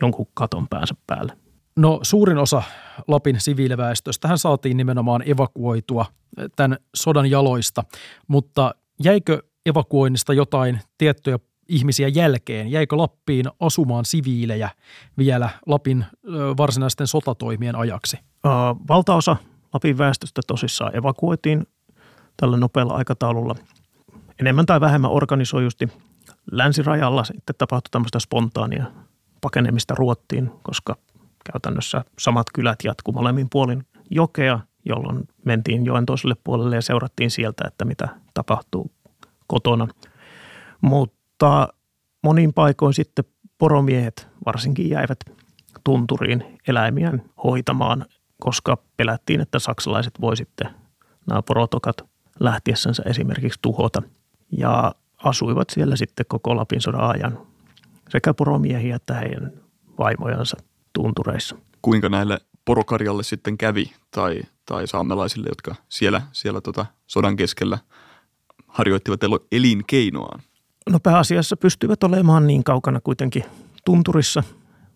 jonkun 0.00 0.26
katon 0.34 0.68
päänsä 0.68 0.94
päälle. 1.06 1.43
No 1.76 1.98
suurin 2.02 2.38
osa 2.38 2.62
Lapin 3.08 3.40
siviiliväestöstä 3.40 4.36
saatiin 4.36 4.76
nimenomaan 4.76 5.28
evakuoitua 5.28 6.06
tämän 6.56 6.78
sodan 6.96 7.30
jaloista, 7.30 7.84
mutta 8.28 8.74
jäikö 9.04 9.42
evakuoinnista 9.66 10.32
jotain 10.32 10.80
tiettyjä 10.98 11.38
ihmisiä 11.68 12.08
jälkeen? 12.08 12.70
Jäikö 12.70 12.96
Lappiin 12.96 13.46
asumaan 13.60 14.04
siviilejä 14.04 14.70
vielä 15.18 15.50
Lapin 15.66 16.04
varsinaisten 16.56 17.06
sotatoimien 17.06 17.76
ajaksi? 17.76 18.16
Valtaosa 18.88 19.36
Lapin 19.72 19.98
väestöstä 19.98 20.40
tosissaan 20.46 20.96
evakuoitiin 20.96 21.66
tällä 22.36 22.56
nopealla 22.56 22.94
aikataululla. 22.94 23.54
Enemmän 24.40 24.66
tai 24.66 24.80
vähemmän 24.80 25.10
organisoijusti 25.10 25.88
länsirajalla 26.50 27.24
sitten 27.24 27.54
tapahtui 27.58 27.88
tämmöistä 27.90 28.18
spontaania 28.18 28.84
pakenemista 29.40 29.94
Ruottiin, 29.94 30.50
koska 30.62 30.96
käytännössä 31.52 32.04
samat 32.18 32.46
kylät 32.54 32.78
jatkuu 32.84 33.14
molemmin 33.14 33.50
puolin 33.50 33.86
jokea, 34.10 34.60
jolloin 34.84 35.28
mentiin 35.44 35.84
joen 35.84 36.06
toiselle 36.06 36.36
puolelle 36.44 36.76
ja 36.76 36.82
seurattiin 36.82 37.30
sieltä, 37.30 37.64
että 37.66 37.84
mitä 37.84 38.08
tapahtuu 38.34 38.90
kotona. 39.46 39.88
Mutta 40.80 41.68
monin 42.22 42.52
paikoin 42.52 42.94
sitten 42.94 43.24
poromiehet 43.58 44.28
varsinkin 44.46 44.90
jäivät 44.90 45.18
tunturiin 45.84 46.58
eläimiään 46.68 47.22
hoitamaan, 47.44 48.06
koska 48.40 48.78
pelättiin, 48.96 49.40
että 49.40 49.58
saksalaiset 49.58 50.20
voi 50.20 50.36
sitten 50.36 50.70
nämä 51.26 51.42
porotokat 51.42 51.96
lähtiessänsä 52.40 53.02
esimerkiksi 53.06 53.58
tuhota. 53.62 54.02
Ja 54.58 54.94
asuivat 55.24 55.70
siellä 55.70 55.96
sitten 55.96 56.26
koko 56.28 56.56
Lapin 56.56 56.80
sodan 56.80 57.00
ajan 57.00 57.38
sekä 58.08 58.34
poromiehiä 58.34 58.96
että 58.96 59.14
heidän 59.14 59.52
vaimojansa 59.98 60.56
tuntureissa. 60.94 61.56
Kuinka 61.82 62.08
näille 62.08 62.38
porokarjalle 62.64 63.22
sitten 63.22 63.58
kävi 63.58 63.92
tai, 64.10 64.40
tai 64.66 64.86
saamelaisille, 64.86 65.48
jotka 65.48 65.74
siellä, 65.88 66.22
siellä 66.32 66.60
tota 66.60 66.86
sodan 67.06 67.36
keskellä 67.36 67.78
harjoittivat 68.68 69.20
elinkeinoaan? 69.52 70.40
No 70.90 71.00
pääasiassa 71.00 71.56
pystyvät 71.56 72.04
olemaan 72.04 72.46
niin 72.46 72.64
kaukana 72.64 73.00
kuitenkin 73.00 73.44
tunturissa 73.84 74.42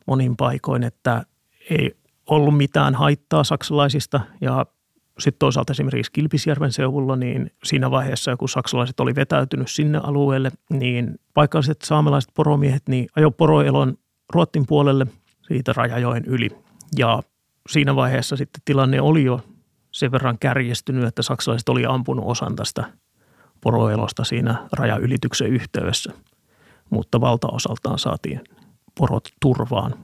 monin 0.06 0.36
paikoin, 0.36 0.82
että 0.82 1.22
ei 1.70 1.96
ollut 2.26 2.56
mitään 2.56 2.94
haittaa 2.94 3.44
saksalaisista 3.44 4.20
ja 4.40 4.66
sitten 5.18 5.38
toisaalta 5.38 5.72
esimerkiksi 5.72 6.12
Kilpisjärven 6.12 6.72
seudulla, 6.72 7.16
niin 7.16 7.50
siinä 7.64 7.90
vaiheessa, 7.90 8.36
kun 8.36 8.48
saksalaiset 8.48 9.00
oli 9.00 9.14
vetäytynyt 9.14 9.70
sinne 9.70 9.98
alueelle, 10.02 10.50
niin 10.70 11.20
paikalliset 11.34 11.82
saamelaiset 11.82 12.30
poromiehet 12.34 12.82
niin 12.88 13.08
ajo 13.16 13.30
poroelon 13.30 13.98
Ruottin 14.34 14.66
puolelle 14.66 15.06
siitä 15.48 15.72
Rajajoen 15.72 16.24
yli. 16.24 16.50
Ja 16.98 17.22
siinä 17.68 17.96
vaiheessa 17.96 18.36
sitten 18.36 18.62
tilanne 18.64 19.00
oli 19.00 19.24
jo 19.24 19.40
sen 19.90 20.12
verran 20.12 20.38
kärjestynyt, 20.38 21.04
että 21.04 21.22
saksalaiset 21.22 21.68
oli 21.68 21.86
ampunut 21.86 22.24
osan 22.28 22.56
tästä 22.56 22.84
poroelosta 23.60 24.24
siinä 24.24 24.68
rajaylityksen 24.72 25.48
yhteydessä. 25.48 26.12
Mutta 26.90 27.20
valtaosaltaan 27.20 27.98
saatiin 27.98 28.40
porot 28.94 29.28
turvaan. 29.40 29.94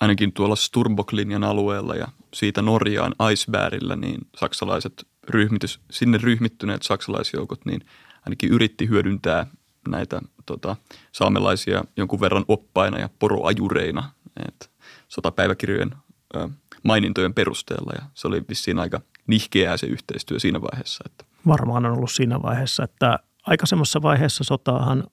Ainakin 0.00 0.32
tuolla 0.32 0.54
Sturmbok-linjan 0.54 1.44
alueella 1.44 1.94
ja 1.94 2.08
siitä 2.34 2.62
Norjaan 2.62 3.14
Icebergillä, 3.32 3.96
niin 3.96 4.20
saksalaiset 4.36 5.06
ryhmitys, 5.28 5.80
sinne 5.90 6.18
ryhmittyneet 6.18 6.82
saksalaisjoukot, 6.82 7.64
niin 7.64 7.80
ainakin 8.26 8.50
yritti 8.50 8.88
hyödyntää 8.88 9.46
näitä 9.88 10.20
tota, 10.46 10.76
saamelaisia 11.12 11.84
jonkun 11.96 12.20
verran 12.20 12.44
oppaina 12.48 12.98
ja 12.98 13.08
poroajureina. 13.18 14.10
Et 14.48 14.70
sotapäiväkirjojen 15.12 15.94
ö, 16.36 16.48
mainintojen 16.82 17.34
perusteella 17.34 17.92
ja 17.94 18.02
se 18.14 18.28
oli 18.28 18.42
vissiin 18.48 18.78
aika 18.78 19.00
nihkeää 19.26 19.76
se 19.76 19.86
yhteistyö 19.86 20.38
siinä 20.38 20.60
vaiheessa. 20.60 21.04
Että. 21.06 21.24
Varmaan 21.46 21.86
on 21.86 21.92
ollut 21.92 22.10
siinä 22.10 22.42
vaiheessa, 22.42 22.84
että 22.84 23.18
aikaisemmassa 23.46 24.02
vaiheessa 24.02 24.44
sotaahan 24.44 25.04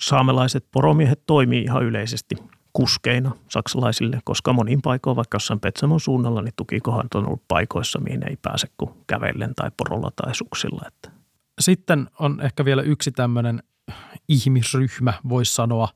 saamelaiset 0.00 0.66
poromiehet 0.72 1.22
toimii 1.26 1.62
ihan 1.62 1.84
yleisesti 1.84 2.36
kuskeina 2.72 3.30
saksalaisille, 3.48 4.20
koska 4.24 4.52
monin 4.52 4.82
paikoin, 4.82 5.16
vaikka 5.16 5.36
jossain 5.36 5.60
Petsamon 5.60 6.00
suunnalla, 6.00 6.42
niin 6.42 6.54
tukikohan 6.56 7.08
on 7.14 7.26
ollut 7.26 7.48
paikoissa, 7.48 8.00
mihin 8.00 8.28
ei 8.28 8.36
pääse 8.42 8.68
kuin 8.76 8.90
kävellen 9.06 9.54
tai 9.54 9.70
porolla 9.76 10.10
tai 10.16 10.34
suksilla. 10.34 10.82
Että. 10.86 11.10
Sitten 11.60 12.10
on 12.18 12.40
ehkä 12.40 12.64
vielä 12.64 12.82
yksi 12.82 13.12
tämmöinen 13.12 13.62
ihmisryhmä, 14.28 15.12
voisi 15.28 15.54
sanoa, 15.54 15.88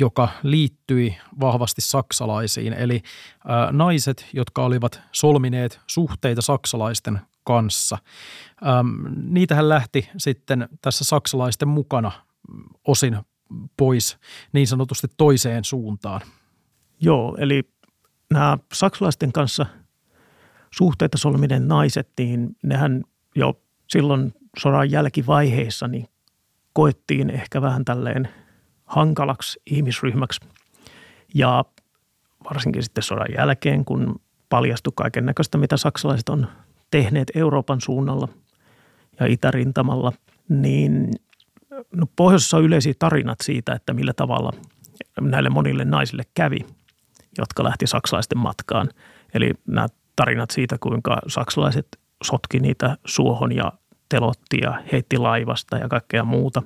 joka 0.00 0.28
liittyi 0.42 1.16
vahvasti 1.40 1.80
saksalaisiin. 1.80 2.72
Eli 2.72 3.02
naiset, 3.72 4.26
jotka 4.32 4.64
olivat 4.64 5.02
solmineet 5.12 5.80
suhteita 5.86 6.42
saksalaisten 6.42 7.20
kanssa. 7.44 7.98
Niitähän 9.16 9.68
lähti 9.68 10.08
sitten 10.16 10.68
tässä 10.82 11.04
saksalaisten 11.04 11.68
mukana 11.68 12.12
osin 12.86 13.18
pois 13.76 14.18
niin 14.52 14.66
sanotusti 14.66 15.06
toiseen 15.16 15.64
suuntaan. 15.64 16.20
Joo, 17.00 17.36
eli 17.38 17.62
nämä 18.32 18.58
saksalaisten 18.72 19.32
kanssa 19.32 19.66
suhteita 20.70 21.18
solminen 21.18 21.68
naiset, 21.68 22.08
niin 22.18 22.56
nehän 22.62 23.04
jo 23.34 23.60
silloin 23.88 24.34
sodan 24.58 24.90
jälkivaiheissa 24.90 25.88
niin 25.88 26.08
koettiin 26.72 27.30
ehkä 27.30 27.62
vähän 27.62 27.84
tälleen– 27.84 28.28
hankalaksi 28.90 29.60
ihmisryhmäksi. 29.66 30.40
Ja 31.34 31.64
varsinkin 32.44 32.82
sitten 32.82 33.02
sodan 33.02 33.26
jälkeen, 33.36 33.84
kun 33.84 34.20
paljastui 34.48 34.92
kaiken 34.96 35.26
näköistä, 35.26 35.58
mitä 35.58 35.76
saksalaiset 35.76 36.28
on 36.28 36.46
tehneet 36.90 37.30
Euroopan 37.34 37.80
suunnalla 37.80 38.28
ja 39.20 39.26
itärintamalla, 39.26 40.12
niin 40.48 41.10
no, 41.92 42.06
pohjoisessa 42.16 42.56
on 42.56 42.64
yleisiä 42.64 42.94
tarinat 42.98 43.38
siitä, 43.42 43.72
että 43.72 43.92
millä 43.92 44.12
tavalla 44.12 44.52
näille 45.20 45.50
monille 45.50 45.84
naisille 45.84 46.22
kävi, 46.34 46.66
jotka 47.38 47.64
lähti 47.64 47.86
saksalaisten 47.86 48.38
matkaan. 48.38 48.88
Eli 49.34 49.52
nämä 49.66 49.86
tarinat 50.16 50.50
siitä, 50.50 50.76
kuinka 50.80 51.18
saksalaiset 51.26 51.86
sotki 52.24 52.60
niitä 52.60 52.96
suohon 53.06 53.52
ja 53.56 53.72
telotti 54.08 54.58
ja 54.62 54.82
heitti 54.92 55.18
laivasta 55.18 55.78
ja 55.78 55.88
kaikkea 55.88 56.24
muuta, 56.24 56.62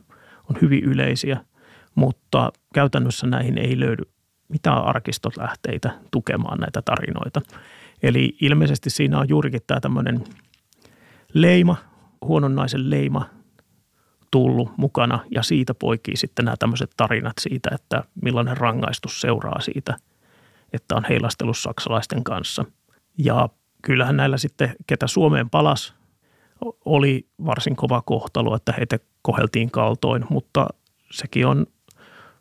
on 0.50 0.56
hyvin 0.62 0.84
yleisiä– 0.84 1.40
mutta 1.94 2.52
käytännössä 2.74 3.26
näihin 3.26 3.58
ei 3.58 3.80
löydy 3.80 4.02
mitään 4.48 4.84
arkistolähteitä 4.84 5.90
tukemaan 6.10 6.58
näitä 6.58 6.82
tarinoita. 6.82 7.40
Eli 8.02 8.36
ilmeisesti 8.40 8.90
siinä 8.90 9.18
on 9.18 9.28
juurikin 9.28 9.60
tämä 9.66 9.80
tämmöinen 9.80 10.24
leima, 11.34 11.76
huonon 12.24 12.54
naisen 12.54 12.90
leima 12.90 13.26
tullut 14.30 14.70
mukana 14.76 15.20
ja 15.30 15.42
siitä 15.42 15.74
poikii 15.74 16.16
sitten 16.16 16.44
nämä 16.44 16.56
tämmöiset 16.58 16.90
tarinat 16.96 17.36
siitä, 17.40 17.70
että 17.72 18.04
millainen 18.22 18.56
rangaistus 18.56 19.20
seuraa 19.20 19.60
siitä, 19.60 19.96
että 20.72 20.96
on 20.96 21.04
heilastellut 21.08 21.58
saksalaisten 21.58 22.24
kanssa. 22.24 22.64
Ja 23.18 23.48
kyllähän 23.82 24.16
näillä 24.16 24.36
sitten, 24.36 24.74
ketä 24.86 25.06
Suomeen 25.06 25.50
palas, 25.50 25.94
oli 26.84 27.26
varsin 27.46 27.76
kova 27.76 28.02
kohtalo, 28.02 28.56
että 28.56 28.72
heitä 28.72 28.98
koheltiin 29.22 29.70
kaltoin, 29.70 30.24
mutta 30.30 30.66
sekin 31.10 31.46
on 31.46 31.66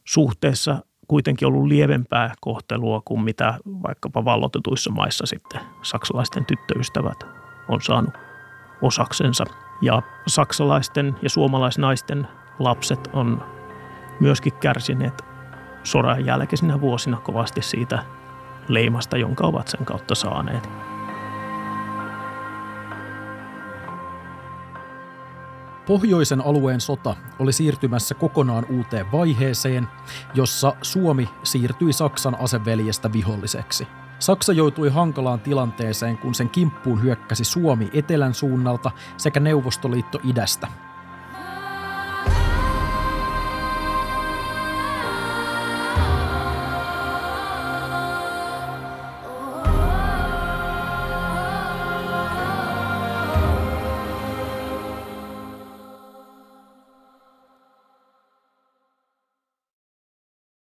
suhteessa 0.05 0.83
kuitenkin 1.07 1.47
ollut 1.47 1.67
lievempää 1.67 2.33
kohtelua 2.41 3.01
kuin 3.05 3.21
mitä 3.21 3.59
vaikkapa 3.65 4.25
vallotetuissa 4.25 4.91
maissa 4.91 5.25
sitten 5.25 5.61
saksalaisten 5.81 6.45
tyttöystävät 6.45 7.23
on 7.67 7.81
saanut 7.81 8.13
osaksensa. 8.81 9.43
Ja 9.81 10.01
saksalaisten 10.27 11.15
ja 11.21 11.29
suomalaisnaisten 11.29 12.27
lapset 12.59 13.09
on 13.13 13.43
myöskin 14.19 14.53
kärsineet 14.53 15.21
sodan 15.83 16.25
jälkeisinä 16.25 16.81
vuosina 16.81 17.17
kovasti 17.17 17.61
siitä 17.61 18.03
leimasta, 18.67 19.17
jonka 19.17 19.47
ovat 19.47 19.67
sen 19.67 19.85
kautta 19.85 20.15
saaneet. 20.15 20.82
Pohjoisen 25.85 26.45
alueen 26.45 26.81
sota 26.81 27.15
oli 27.39 27.53
siirtymässä 27.53 28.15
kokonaan 28.15 28.65
uuteen 28.69 29.11
vaiheeseen, 29.11 29.87
jossa 30.33 30.75
Suomi 30.81 31.29
siirtyi 31.43 31.93
Saksan 31.93 32.35
aseveljestä 32.39 33.13
viholliseksi. 33.13 33.87
Saksa 34.19 34.53
joutui 34.53 34.89
hankalaan 34.89 35.39
tilanteeseen, 35.39 36.17
kun 36.17 36.35
sen 36.35 36.49
kimppuun 36.49 37.03
hyökkäsi 37.03 37.43
Suomi 37.43 37.89
etelän 37.93 38.33
suunnalta 38.33 38.91
sekä 39.17 39.39
Neuvostoliitto 39.39 40.19
idästä. 40.23 40.67